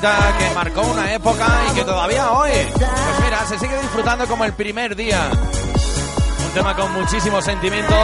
Que 0.00 0.54
marcó 0.54 0.80
una 0.80 1.12
época 1.12 1.46
y 1.70 1.74
que 1.74 1.84
todavía 1.84 2.32
hoy, 2.32 2.50
pues 2.72 2.88
mira, 3.22 3.44
se 3.44 3.58
sigue 3.58 3.78
disfrutando 3.82 4.26
como 4.26 4.46
el 4.46 4.54
primer 4.54 4.96
día. 4.96 5.30
Un 5.30 6.50
tema 6.54 6.74
con 6.74 6.90
muchísimo 6.94 7.42
sentimiento 7.42 7.94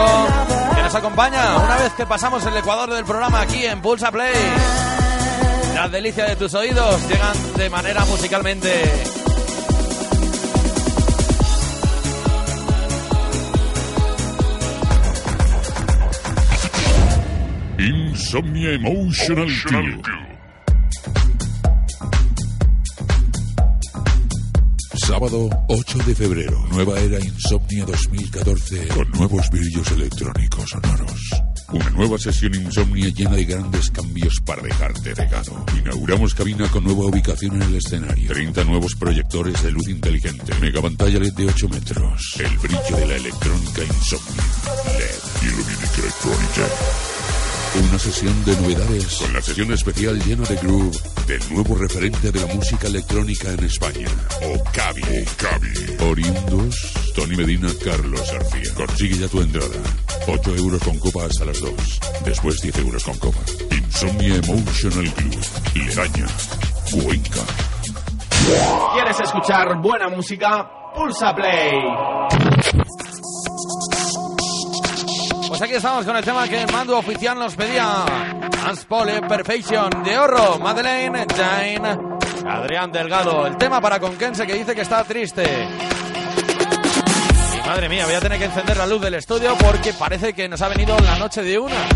que 0.75 0.81
nos 0.83 0.93
acompaña 0.93 1.57
una 1.57 1.75
vez 1.77 1.93
que 1.93 2.05
pasamos 2.05 2.45
el 2.45 2.55
ecuador 2.55 2.93
del 2.93 3.03
programa 3.03 3.41
aquí 3.41 3.65
en 3.65 3.81
Pulsa 3.81 4.11
Play. 4.11 4.31
Las 5.73 5.91
delicias 5.91 6.29
de 6.29 6.35
tus 6.35 6.53
oídos 6.53 7.01
llegan 7.09 7.33
de 7.55 7.67
manera 7.71 8.05
musicalmente 8.05 8.69
Insomnia 17.79 18.73
Emotional 18.73 19.47
Crew. 19.65 20.16
Sábado 25.17 25.49
8 25.69 25.97
de 26.05 26.13
febrero, 26.13 26.63
nueva 26.69 26.99
era 26.99 27.19
Insomnia 27.19 27.85
2014 27.85 28.87
con 28.89 29.09
nuevos 29.13 29.49
brillos 29.49 29.91
electrónicos 29.93 30.69
sonoros. 30.69 31.21
Una 31.71 31.89
nueva 31.89 32.19
sesión 32.19 32.53
Insomnia 32.53 33.09
llena 33.09 33.35
de 33.35 33.45
grandes 33.45 33.89
cambios 33.89 34.39
para 34.45 34.61
dejarte 34.61 35.15
regado. 35.15 35.65
Inauguramos 35.75 36.35
cabina 36.35 36.69
con 36.69 36.83
nueva 36.83 37.07
ubicación 37.07 37.55
en 37.55 37.63
el 37.63 37.75
escenario. 37.77 38.31
30 38.31 38.63
nuevos 38.65 38.93
proyectores 38.93 39.63
de 39.63 39.71
luz 39.71 39.87
inteligente. 39.87 40.53
Mega 40.61 40.83
pantalla 40.83 41.17
LED 41.17 41.33
de 41.33 41.45
8 41.47 41.67
metros. 41.69 42.35
El 42.37 42.55
brillo 42.59 42.97
de 42.97 43.07
la 43.07 43.15
electrónica 43.15 43.81
Insomnia. 43.85 44.43
LED 44.99 45.27
Electronica. 45.97 47.36
Una 47.79 47.99
sesión 47.99 48.45
de 48.45 48.55
novedades 48.55 49.17
con 49.21 49.33
la 49.33 49.41
sesión 49.41 49.71
especial 49.71 50.19
llena 50.23 50.43
de 50.45 50.55
groove 50.55 50.97
del 51.27 51.41
nuevo 51.53 51.75
referente 51.75 52.31
de 52.31 52.39
la 52.39 52.53
música 52.53 52.87
electrónica 52.87 53.51
en 53.51 53.63
España, 53.65 54.07
Ocavi. 54.41 55.01
Ocavi. 55.03 56.09
Oriundos, 56.09 56.93
Tony 57.13 57.35
Medina, 57.35 57.69
Carlos 57.83 58.31
García. 58.31 58.73
Consigue 58.73 59.17
ya 59.17 59.27
tu 59.27 59.41
entrada. 59.41 59.75
8 60.27 60.55
euros 60.55 60.83
con 60.83 60.97
copa 60.97 61.25
hasta 61.25 61.45
las 61.45 61.61
2. 61.61 61.71
Después 62.25 62.59
10 62.61 62.79
euros 62.79 63.03
con 63.03 63.17
copa. 63.17 63.39
Insomnia 63.71 64.35
Emotional 64.35 65.13
Club. 65.13 65.45
Ledaña. 65.75 66.27
Cuenca. 66.91 67.41
¿Quieres 68.93 69.19
escuchar 69.19 69.81
buena 69.81 70.07
música? 70.09 70.67
Pulsa 70.95 71.35
Play. 71.35 71.73
Pues 75.57 75.71
aquí 75.71 75.77
estamos 75.77 76.05
con 76.05 76.15
el 76.15 76.23
tema 76.23 76.47
que 76.47 76.61
el 76.61 76.71
mando 76.71 76.95
oficial 76.99 77.39
nos 77.39 77.55
pedía. 77.55 78.05
Transpole 78.51 79.23
Perfection 79.23 80.03
de 80.03 80.15
Horro, 80.15 80.59
Madeleine, 80.59 81.25
Jane, 81.35 81.97
Adrián 82.47 82.91
Delgado. 82.91 83.47
El 83.47 83.57
tema 83.57 83.81
para 83.81 83.99
Conquense 83.99 84.45
que 84.45 84.53
dice 84.53 84.75
que 84.75 84.81
está 84.81 85.03
triste. 85.03 85.67
Y 87.55 87.67
madre 87.67 87.89
mía, 87.89 88.05
voy 88.05 88.13
a 88.13 88.19
tener 88.19 88.37
que 88.37 88.45
encender 88.45 88.77
la 88.77 88.85
luz 88.85 89.01
del 89.01 89.15
estudio 89.15 89.55
porque 89.57 89.93
parece 89.93 90.33
que 90.33 90.47
nos 90.47 90.61
ha 90.61 90.67
venido 90.67 90.95
la 90.99 91.17
noche 91.17 91.41
de 91.41 91.57
una. 91.57 91.87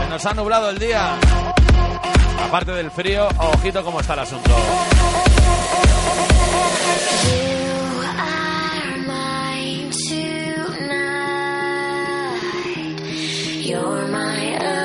Se 0.00 0.08
nos 0.08 0.26
ha 0.26 0.34
nublado 0.34 0.70
el 0.70 0.78
día. 0.80 1.14
Aparte 2.48 2.72
del 2.72 2.90
frío, 2.90 3.28
ojito 3.38 3.84
cómo 3.84 4.00
está 4.00 4.14
el 4.14 4.18
asunto. 4.18 4.50
You're 13.64 14.06
my 14.08 14.83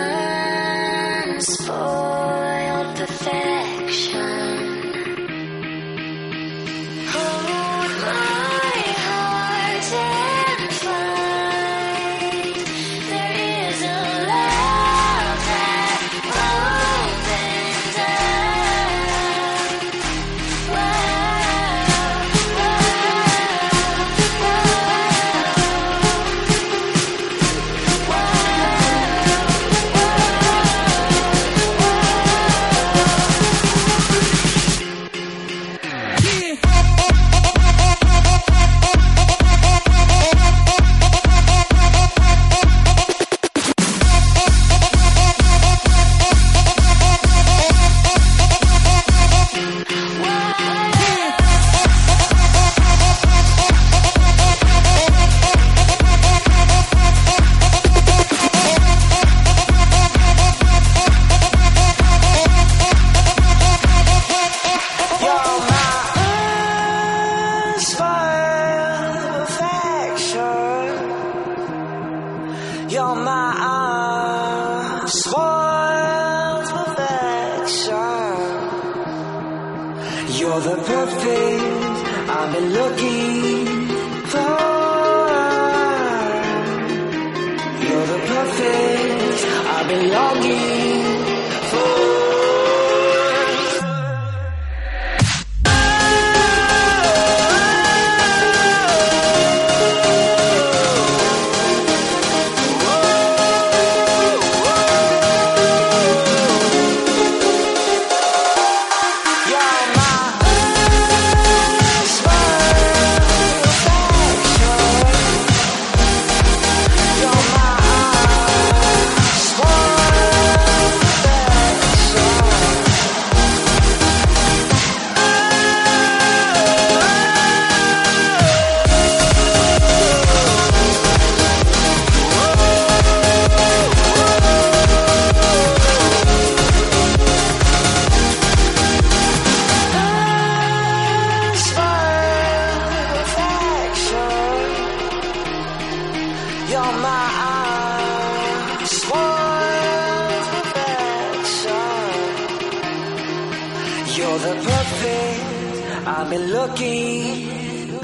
I've 156.19 156.29
been 156.29 156.51
looking 156.51 157.47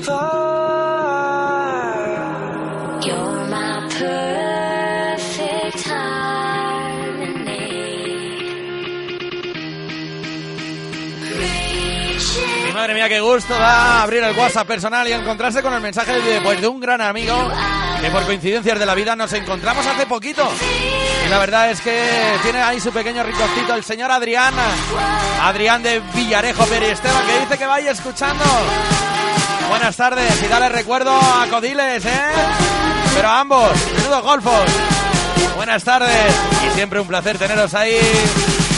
for. 0.04 0.14
You're 3.04 3.46
my 3.50 3.90
perfect 4.00 5.84
harmony. 5.86 6.24
Madre 12.74 12.94
mía, 12.94 13.10
qué 13.10 13.20
gusto 13.20 13.54
da 13.54 14.04
abrir 14.04 14.24
el 14.24 14.38
WhatsApp 14.38 14.66
personal 14.66 15.06
y 15.10 15.12
encontrarse 15.12 15.62
con 15.62 15.74
el 15.74 15.82
mensaje 15.82 16.22
de, 16.22 16.40
pues, 16.40 16.62
de 16.62 16.70
un 16.70 16.80
gran 16.80 17.02
amigo 17.02 17.36
que 18.00 18.10
por 18.12 18.24
coincidencias 18.24 18.80
de 18.80 18.86
la 18.86 18.96
vida 18.96 19.18
nos 19.18 19.34
encontramos 19.34 19.86
hace 19.86 20.06
poquito 20.06 20.50
Y 21.26 21.30
la 21.30 21.40
verdad 21.40 21.72
es 21.72 21.82
que 21.82 22.38
tiene 22.44 22.62
ahí 22.62 22.80
su 22.80 22.92
pequeño 22.92 23.24
rinconcito 23.24 23.74
el 23.74 23.84
señor 23.84 24.12
Adrián, 24.12 24.54
Adrián 25.42 25.82
de 25.82 26.00
Villarejo 26.14 26.66
Peri 26.66 26.86
Esteban, 26.88 27.26
que 27.26 27.40
dice 27.40 27.58
que 27.58 27.66
vaya 27.66 27.92
escuchando. 27.92 28.44
Buenas 29.70 29.98
tardes 29.98 30.44
y 30.44 30.48
dale 30.48 30.70
recuerdo 30.70 31.12
a 31.12 31.48
Codiles, 31.50 32.06
¿eh? 32.06 32.32
Pero 33.16 33.28
a 33.28 33.40
ambos, 33.40 33.72
menudos 33.98 34.24
golfos. 34.24 34.70
Buenas 35.56 35.84
tardes 35.84 36.36
y 36.68 36.76
siempre 36.76 37.00
un 37.00 37.08
placer 37.08 37.38
teneros 37.38 37.74
ahí, 37.74 37.98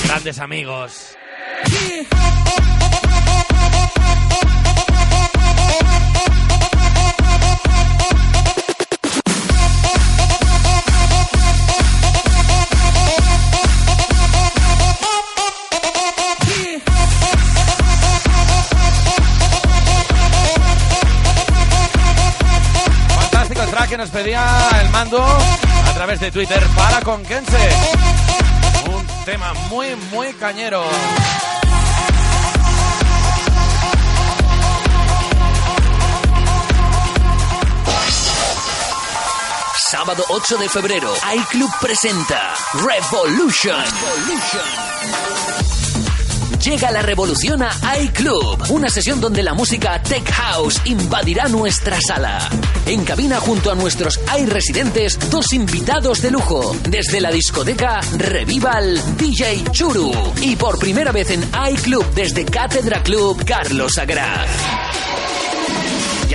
grandes 0.05 0.39
amigos. 0.39 1.17
Que 23.89 23.97
nos 23.97 24.09
pedía 24.09 24.69
el 24.81 24.89
mando 24.89 25.23
a 25.23 25.93
través 25.93 26.19
de 26.19 26.31
Twitter 26.31 26.61
para 26.75 27.01
Conquense. 27.01 27.57
Un 28.91 29.25
tema 29.25 29.53
muy, 29.69 29.95
muy 30.11 30.33
cañero. 30.33 30.83
Sábado 39.89 40.23
8 40.29 40.57
de 40.57 40.69
febrero, 40.69 41.13
iClub 41.33 41.71
presenta 41.79 42.53
Revolution. 42.73 43.83
Llega 46.67 46.91
la 46.91 47.01
revolución 47.01 47.63
a 47.63 47.71
iClub, 48.01 48.71
una 48.71 48.89
sesión 48.89 49.21
donde 49.21 49.41
la 49.41 49.53
música 49.53 50.03
Tech 50.03 50.29
House 50.29 50.81
invadirá 50.83 51.47
nuestra 51.47 51.97
sala. 52.01 52.39
En 52.85 53.05
cabina 53.05 53.39
junto 53.39 53.71
a 53.71 53.75
nuestros 53.75 54.19
iResidentes, 54.37 55.17
dos 55.29 55.53
invitados 55.53 56.21
de 56.21 56.29
lujo. 56.29 56.75
Desde 56.89 57.21
la 57.21 57.31
discoteca 57.31 58.01
Revival, 58.17 59.01
DJ 59.15 59.63
Churu. 59.71 60.11
Y 60.41 60.57
por 60.57 60.77
primera 60.77 61.13
vez 61.13 61.31
en 61.31 61.49
iClub 61.71 62.05
desde 62.13 62.43
Cátedra 62.43 63.01
Club, 63.01 63.45
Carlos 63.45 63.97
Agraz. 63.97 64.49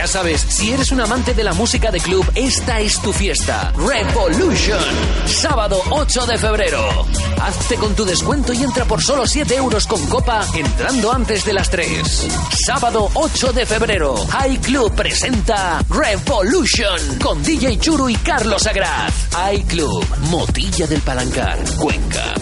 Ya 0.02 0.08
sabes, 0.08 0.40
si 0.40 0.72
eres 0.72 0.90
un 0.90 1.00
amante 1.00 1.32
de 1.32 1.44
la 1.44 1.52
música 1.52 1.92
de 1.92 2.00
club, 2.00 2.28
esta 2.34 2.80
es 2.80 3.00
tu 3.00 3.12
fiesta. 3.12 3.72
Revolution. 3.76 4.80
Sábado 5.26 5.80
8 5.90 6.26
de 6.26 6.38
febrero. 6.38 7.06
Hazte 7.40 7.76
con 7.76 7.94
tu 7.94 8.04
descuento 8.04 8.52
y 8.52 8.64
entra 8.64 8.84
por 8.84 9.00
solo 9.00 9.28
7 9.28 9.54
euros 9.54 9.86
con 9.86 10.04
copa 10.08 10.44
entrando 10.56 11.12
antes 11.12 11.44
de 11.44 11.52
las 11.52 11.70
3. 11.70 12.26
Sábado 12.66 13.10
8 13.14 13.52
de 13.52 13.64
febrero. 13.64 14.16
High 14.26 14.58
Club 14.58 14.92
presenta 14.92 15.80
Revolution 15.88 17.20
con 17.22 17.40
DJ 17.40 17.78
Churu 17.78 18.08
y 18.08 18.16
Carlos 18.16 18.66
Agraz. 18.66 19.28
High 19.30 19.62
Club, 19.66 20.04
Motilla 20.30 20.88
del 20.88 21.00
Palancar, 21.02 21.60
Cuenca. 21.76 22.34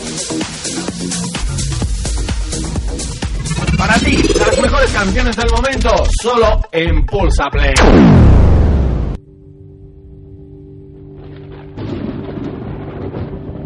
Para 3.80 3.94
ti, 3.94 4.14
las 4.38 4.60
mejores 4.60 4.92
canciones 4.92 5.34
del 5.36 5.50
momento, 5.50 5.88
solo 6.20 6.60
en 6.70 7.06
Pulsa 7.06 7.44
Play. 7.50 7.72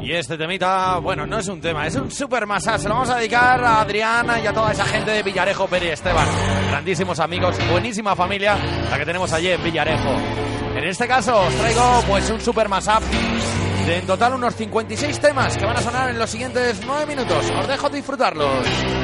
Y 0.00 0.12
este 0.12 0.38
temita, 0.38 0.98
bueno, 0.98 1.26
no 1.26 1.40
es 1.40 1.48
un 1.48 1.60
tema, 1.60 1.88
es 1.88 1.96
un 1.96 2.12
super 2.12 2.46
masa. 2.46 2.78
Se 2.78 2.88
lo 2.88 2.94
vamos 2.94 3.10
a 3.10 3.16
dedicar 3.16 3.64
a 3.64 3.80
Adriana 3.80 4.38
y 4.38 4.46
a 4.46 4.52
toda 4.52 4.70
esa 4.70 4.84
gente 4.84 5.10
de 5.10 5.24
Villarejo, 5.24 5.66
Peri 5.66 5.88
Esteban. 5.88 6.28
Grandísimos 6.68 7.18
amigos, 7.18 7.56
buenísima 7.72 8.14
familia 8.14 8.56
la 8.88 8.96
que 8.96 9.04
tenemos 9.04 9.32
allí 9.32 9.48
en 9.48 9.64
Villarejo. 9.64 10.14
En 10.76 10.84
este 10.84 11.08
caso 11.08 11.40
os 11.40 11.54
traigo 11.56 12.04
pues 12.06 12.30
un 12.30 12.40
super 12.40 12.68
mashup 12.68 13.02
de 13.84 13.98
en 13.98 14.06
total 14.06 14.34
unos 14.34 14.54
56 14.54 15.18
temas 15.18 15.56
que 15.56 15.66
van 15.66 15.76
a 15.76 15.80
sonar 15.80 16.08
en 16.10 16.20
los 16.20 16.30
siguientes 16.30 16.80
9 16.86 17.04
minutos. 17.04 17.50
Os 17.50 17.66
dejo 17.66 17.88
disfrutarlos. 17.88 19.03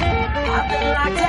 like 0.00 0.10
I've 0.10 0.70
been 0.70 0.94
like 0.94 1.24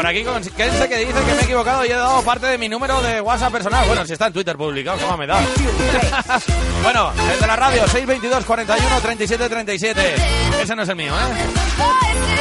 Por 0.00 0.06
aquí 0.06 0.24
con 0.24 0.42
Kense 0.42 0.88
que 0.88 0.96
dice 0.96 1.12
que 1.12 1.34
me 1.34 1.40
he 1.42 1.44
equivocado 1.44 1.84
y 1.84 1.88
he 1.88 1.94
dado 1.94 2.22
parte 2.22 2.46
de 2.46 2.56
mi 2.56 2.70
número 2.70 3.02
de 3.02 3.20
WhatsApp 3.20 3.52
personal. 3.52 3.86
Bueno, 3.86 4.06
si 4.06 4.14
está 4.14 4.28
en 4.28 4.32
Twitter 4.32 4.56
publicado, 4.56 4.96
¿cómo 4.96 5.18
me 5.18 5.26
da? 5.26 5.38
bueno, 6.82 7.12
el 7.34 7.38
de 7.38 7.46
la 7.46 7.54
radio, 7.54 7.82
622 7.82 8.46
41 8.46 9.00
37 9.02 9.48
37. 9.50 10.14
Ese 10.62 10.74
no 10.74 10.84
es 10.84 10.88
el 10.88 10.96
mío, 10.96 11.12
¿eh? 11.12 12.40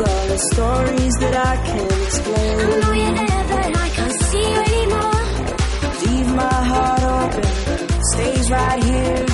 Are 0.00 0.26
the 0.26 0.38
stories 0.52 1.14
that 1.20 1.36
I 1.36 1.56
can't 1.68 2.02
explain. 2.06 2.60
I 2.60 2.80
know 2.80 2.92
you're 3.02 3.14
there, 3.14 3.44
but 3.52 3.76
I 3.76 3.88
can't 3.96 4.22
see 4.28 4.46
you 4.52 4.60
anymore. 4.70 5.22
Leave 6.06 6.34
my 6.34 6.58
heart 6.72 7.02
open, 7.02 8.02
stays 8.12 8.50
right 8.50 8.84
here 8.84 9.29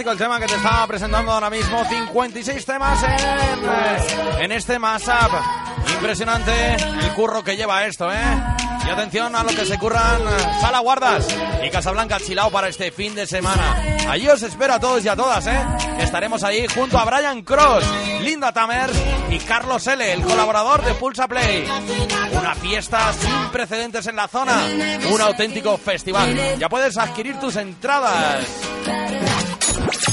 fantástico 0.00 0.12
el 0.12 0.18
tema 0.18 0.40
que 0.40 0.46
te 0.46 0.54
estaba 0.54 0.86
presentando 0.86 1.32
ahora 1.32 1.50
mismo. 1.50 1.84
56 1.84 2.64
temas 2.64 3.02
en, 3.02 3.12
este, 3.12 4.44
en 4.44 4.52
este 4.52 4.78
mashup. 4.78 5.32
Impresionante 5.94 6.74
el 6.74 7.12
curro 7.14 7.42
que 7.42 7.56
lleva 7.56 7.84
esto, 7.84 8.10
¿eh? 8.10 8.16
Y 8.86 8.90
atención 8.90 9.34
a 9.36 9.42
lo 9.42 9.50
que 9.50 9.66
se 9.66 9.78
curran 9.78 10.22
Sala 10.60 10.78
Guardas 10.78 11.26
y 11.62 11.70
Casablanca 11.70 12.18
Chilao 12.18 12.50
para 12.50 12.68
este 12.68 12.90
fin 12.90 13.14
de 13.14 13.26
semana. 13.26 13.76
Allí 14.08 14.28
os 14.28 14.42
espero 14.42 14.74
a 14.74 14.80
todos 14.80 15.04
y 15.04 15.08
a 15.08 15.16
todas, 15.16 15.46
¿eh? 15.46 15.60
Estaremos 15.98 16.42
ahí 16.44 16.66
junto 16.74 16.98
a 16.98 17.04
Brian 17.04 17.42
Cross, 17.42 17.84
Linda 18.22 18.52
Tamers 18.52 18.96
y 19.28 19.38
Carlos 19.40 19.86
L., 19.86 20.12
el 20.12 20.22
colaborador 20.22 20.82
de 20.82 20.94
Pulsa 20.94 21.28
Play. 21.28 21.68
Una 22.32 22.54
fiesta 22.54 23.12
sin 23.12 23.50
precedentes 23.52 24.06
en 24.06 24.16
la 24.16 24.28
zona, 24.28 24.56
un 25.12 25.20
auténtico 25.20 25.76
festival. 25.76 26.58
Ya 26.58 26.68
puedes 26.68 26.96
adquirir 26.96 27.38
tus 27.38 27.56
entradas. 27.56 28.46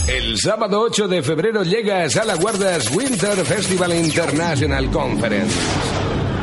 El 0.08 0.38
sábado 0.38 0.80
8 0.82 1.10
de 1.10 1.22
febrero 1.22 1.64
llega 1.64 2.04
a 2.04 2.10
Sala 2.10 2.36
Guardas 2.36 2.90
Winter 2.96 3.36
Festival 3.44 3.94
International 3.94 4.90
Conference. 4.90 5.54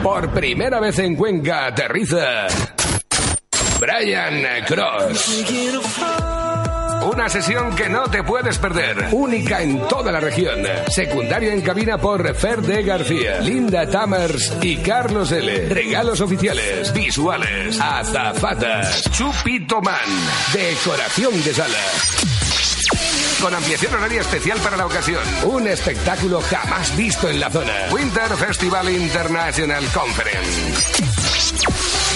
Por 0.02 0.30
primera 0.32 0.80
vez 0.80 0.98
en 0.98 1.16
Cuenca 1.16 1.66
aterriza 1.66 2.46
Brian 3.80 4.44
Cross. 4.66 5.46
Una 7.10 7.28
sesión 7.30 7.74
que 7.74 7.88
no 7.88 8.04
te 8.10 8.22
puedes 8.22 8.58
perder, 8.58 9.08
única 9.12 9.62
en 9.62 9.86
toda 9.88 10.12
la 10.12 10.20
región. 10.20 10.60
Secundario 10.88 11.50
en 11.50 11.62
cabina 11.62 11.96
por 11.96 12.34
Fer 12.34 12.60
de 12.60 12.82
García, 12.82 13.40
Linda 13.40 13.88
Tamers 13.88 14.56
y 14.60 14.76
Carlos 14.76 15.32
L. 15.32 15.68
Regalos 15.70 16.20
oficiales, 16.20 16.92
visuales, 16.92 17.80
azafatas, 17.80 19.10
chupito 19.10 19.80
man, 19.80 19.94
decoración 20.52 21.42
de 21.42 21.54
sala 21.54 22.33
con 23.44 23.54
ampliación 23.54 23.92
horaria 23.92 24.22
especial 24.22 24.58
para 24.60 24.74
la 24.74 24.86
ocasión. 24.86 25.22
Un 25.42 25.68
espectáculo 25.68 26.40
jamás 26.40 26.96
visto 26.96 27.28
en 27.28 27.38
la 27.38 27.50
zona. 27.50 27.74
Winter 27.92 28.34
Festival 28.38 28.88
International 28.88 29.84
Conference. 29.92 30.82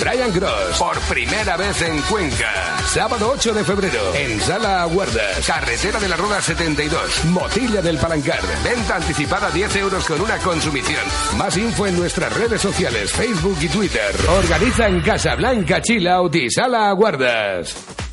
Brian 0.00 0.32
Gross, 0.32 0.78
por 0.78 0.98
primera 1.00 1.58
vez 1.58 1.82
en 1.82 2.00
Cuenca. 2.02 2.78
Sábado 2.86 3.32
8 3.34 3.52
de 3.52 3.62
febrero, 3.62 4.14
en 4.14 4.40
Sala 4.40 4.80
Aguardas, 4.80 5.46
carretera 5.46 6.00
de 6.00 6.08
la 6.08 6.16
Rueda 6.16 6.40
72, 6.40 7.26
Motilla 7.26 7.82
del 7.82 7.98
Palancar. 7.98 8.40
Venta 8.64 8.96
anticipada 8.96 9.50
10 9.50 9.76
euros 9.76 10.06
con 10.06 10.22
una 10.22 10.38
consumición. 10.38 11.04
Más 11.36 11.54
info 11.58 11.86
en 11.86 11.98
nuestras 11.98 12.34
redes 12.38 12.62
sociales, 12.62 13.12
Facebook 13.12 13.58
y 13.60 13.68
Twitter. 13.68 14.16
Organiza 14.30 14.86
en 14.86 15.02
Casa 15.02 15.34
Blanca 15.34 15.82
Chila 15.82 16.22
y 16.32 16.48
Sala 16.48 16.88
Aguardas. 16.88 18.07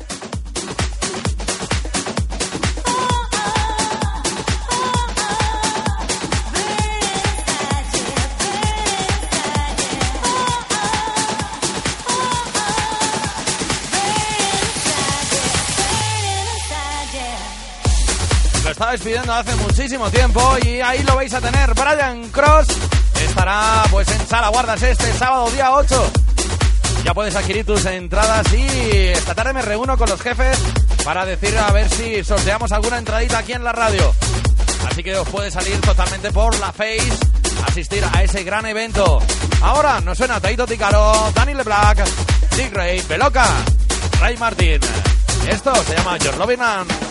Estabais 18.76 19.00
pidiendo 19.00 19.32
hace 19.32 19.54
muchísimo 19.56 20.10
tiempo 20.10 20.38
y 20.62 20.82
ahí 20.82 21.02
lo 21.04 21.16
vais 21.16 21.32
a 21.32 21.40
tener. 21.40 21.72
Brian 21.72 22.28
Cross 22.28 22.66
estará 23.26 23.82
pues 23.90 24.06
en 24.10 24.28
Sala 24.28 24.50
Guardas 24.50 24.82
este 24.82 25.14
sábado 25.14 25.50
día 25.50 25.72
8. 25.72 26.12
Ya 27.02 27.14
puedes 27.14 27.34
adquirir 27.34 27.64
tus 27.64 27.86
entradas 27.86 28.46
y 28.52 28.66
esta 29.14 29.34
tarde 29.34 29.54
me 29.54 29.62
reúno 29.62 29.96
con 29.96 30.10
los 30.10 30.20
jefes 30.20 30.58
para 31.06 31.24
decir 31.24 31.56
a 31.56 31.72
ver 31.72 31.88
si 31.88 32.22
sorteamos 32.22 32.70
alguna 32.70 32.98
entradita 32.98 33.38
aquí 33.38 33.54
en 33.54 33.64
la 33.64 33.72
radio. 33.72 34.12
Así 34.90 35.02
que 35.02 35.16
os 35.16 35.28
puede 35.30 35.50
salir 35.50 35.80
totalmente 35.80 36.30
por 36.30 36.54
la 36.60 36.70
Face 36.70 37.18
asistir 37.66 38.04
a 38.12 38.22
ese 38.24 38.44
gran 38.44 38.66
evento. 38.66 39.22
Ahora 39.62 40.02
nos 40.02 40.18
suena 40.18 40.38
Taito 40.38 40.66
Ticaro, 40.66 41.32
Dani 41.34 41.54
LeBlack, 41.54 42.04
Dick 42.54 42.74
Ray, 42.74 43.00
Beloca, 43.08 43.46
Ray 44.20 44.36
Martin. 44.36 44.80
Esto 45.48 45.74
se 45.82 45.96
llama 45.96 46.18
Your 46.18 46.36
Loving 46.36 46.60
and 46.60 47.05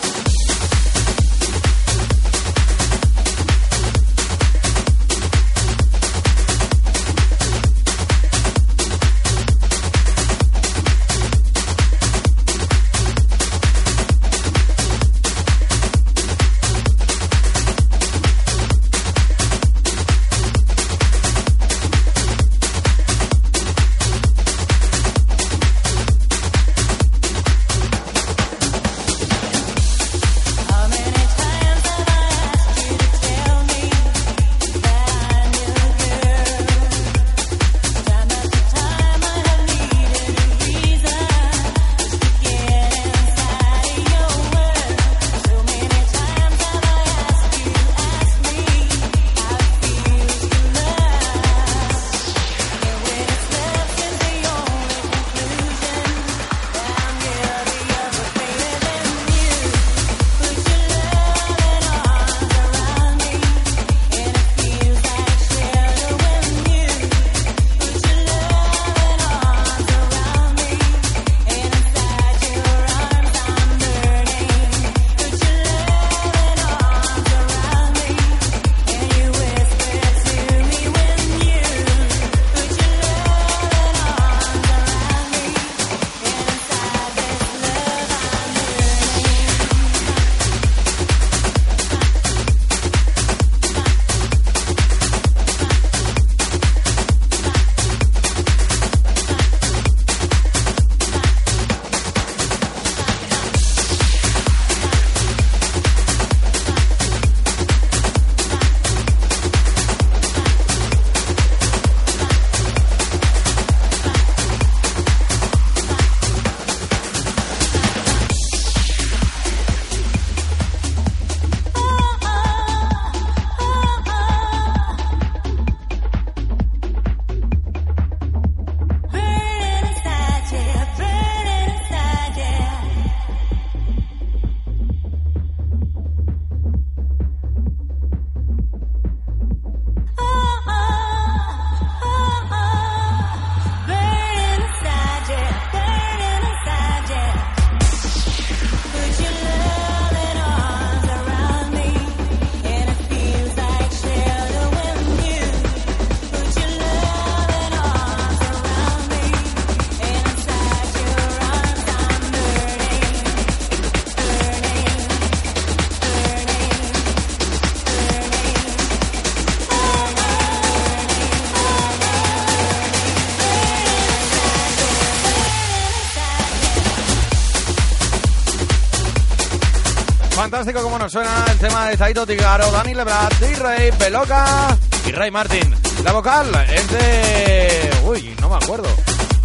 Taito 181.96 182.26
Tigaro, 182.26 182.70
Dani 182.70 182.92
Lebrat, 182.92 183.32
D-Ray, 183.38 183.90
Beloca 183.98 184.76
y 185.06 185.12
Ray 185.12 185.30
Martin. 185.30 185.74
La 186.04 186.12
vocal 186.12 186.46
es 186.68 186.90
de... 186.90 187.90
Uy, 188.04 188.36
no 188.40 188.50
me 188.50 188.56
acuerdo. 188.56 188.88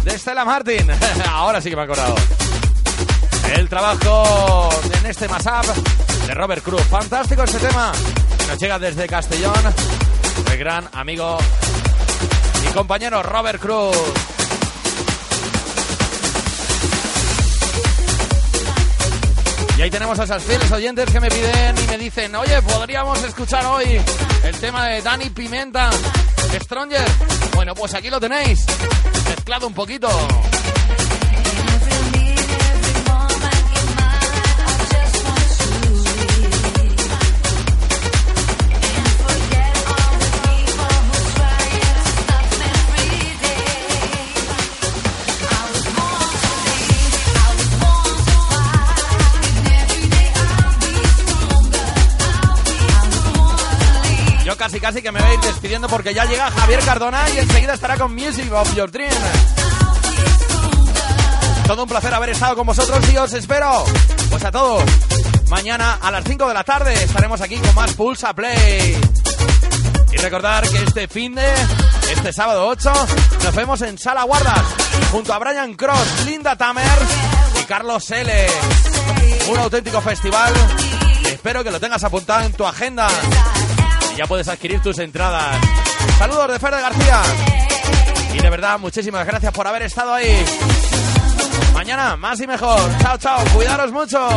De 0.04 0.18
Stella 0.18 0.44
Martin. 0.44 0.86
Ahora 1.30 1.62
sí 1.62 1.70
que 1.70 1.76
me 1.76 1.82
he 1.82 1.84
acordado. 1.86 2.14
El 3.54 3.68
trabajo 3.70 4.68
en 4.98 5.06
este 5.06 5.28
mashup 5.28 5.64
de 6.26 6.34
Robert 6.34 6.62
Cruz. 6.62 6.82
Fantástico 6.82 7.42
este 7.42 7.58
tema. 7.58 7.90
Nos 8.48 8.58
llega 8.58 8.78
desde 8.78 9.06
Castellón. 9.06 9.54
El 10.50 10.58
gran 10.58 10.88
amigo 10.92 11.38
y 12.68 12.72
compañero 12.74 13.22
Robert 13.22 13.60
Cruz. 13.60 13.96
Ahí 19.82 19.90
tenemos 19.90 20.16
a 20.20 20.22
esas 20.22 20.44
fieles 20.44 20.70
oyentes 20.70 21.10
que 21.10 21.18
me 21.18 21.28
piden 21.28 21.76
y 21.76 21.86
me 21.88 21.98
dicen, 21.98 22.32
oye, 22.36 22.62
podríamos 22.62 23.20
escuchar 23.24 23.66
hoy 23.66 24.00
el 24.44 24.54
tema 24.60 24.86
de 24.86 25.02
Dani 25.02 25.28
Pimenta, 25.30 25.90
Stronger. 26.62 27.04
Bueno, 27.56 27.74
pues 27.74 27.92
aquí 27.92 28.08
lo 28.08 28.20
tenéis, 28.20 28.64
mezclado 29.28 29.66
un 29.66 29.74
poquito. 29.74 30.08
Casi 54.82 55.00
que 55.00 55.12
me 55.12 55.22
voy 55.22 55.36
despidiendo 55.36 55.86
porque 55.86 56.12
ya 56.12 56.24
llega 56.24 56.50
Javier 56.50 56.80
Cardona 56.80 57.30
y 57.30 57.38
enseguida 57.38 57.74
estará 57.74 57.96
con 57.96 58.12
Music 58.12 58.52
of 58.52 58.74
Your 58.74 58.90
Dream. 58.90 59.12
Todo 61.68 61.84
un 61.84 61.88
placer 61.88 62.12
haber 62.12 62.30
estado 62.30 62.56
con 62.56 62.66
vosotros 62.66 62.98
y 63.12 63.16
os 63.16 63.32
espero. 63.32 63.84
Pues 64.28 64.44
a 64.44 64.50
todos. 64.50 64.82
Mañana 65.48 65.98
a 66.02 66.10
las 66.10 66.24
5 66.24 66.48
de 66.48 66.54
la 66.54 66.64
tarde 66.64 66.94
estaremos 66.94 67.40
aquí 67.40 67.56
con 67.58 67.72
más 67.76 67.92
Pulsa 67.92 68.34
Play. 68.34 69.00
Y 70.12 70.16
recordar 70.16 70.68
que 70.68 70.82
este 70.82 71.06
fin 71.06 71.36
de, 71.36 71.48
este 72.12 72.32
sábado 72.32 72.66
8, 72.66 72.92
nos 73.44 73.54
vemos 73.54 73.80
en 73.82 73.96
Sala 73.98 74.24
Guardas, 74.24 74.62
junto 75.12 75.32
a 75.32 75.38
Brian 75.38 75.74
Cross, 75.74 76.26
Linda 76.26 76.56
Tamer 76.56 76.98
y 77.62 77.64
Carlos 77.66 78.10
L. 78.10 78.46
Un 79.48 79.58
auténtico 79.58 80.00
festival. 80.00 80.52
Espero 81.24 81.62
que 81.62 81.70
lo 81.70 81.78
tengas 81.78 82.02
apuntado 82.02 82.44
en 82.44 82.52
tu 82.52 82.66
agenda. 82.66 83.06
Y 84.12 84.16
ya 84.16 84.26
puedes 84.26 84.48
adquirir 84.48 84.80
tus 84.80 84.98
entradas. 84.98 85.56
Saludos 86.18 86.52
de 86.52 86.58
Fer 86.58 86.74
de 86.74 86.80
García. 86.80 87.22
Y 88.34 88.38
de 88.38 88.50
verdad, 88.50 88.78
muchísimas 88.78 89.26
gracias 89.26 89.52
por 89.52 89.66
haber 89.66 89.82
estado 89.82 90.12
ahí. 90.14 90.44
Mañana, 91.74 92.16
más 92.16 92.40
y 92.40 92.46
mejor. 92.46 92.80
Chao, 93.00 93.16
chao. 93.18 93.44
Cuidaros 93.54 93.92
mucho. 93.92 94.28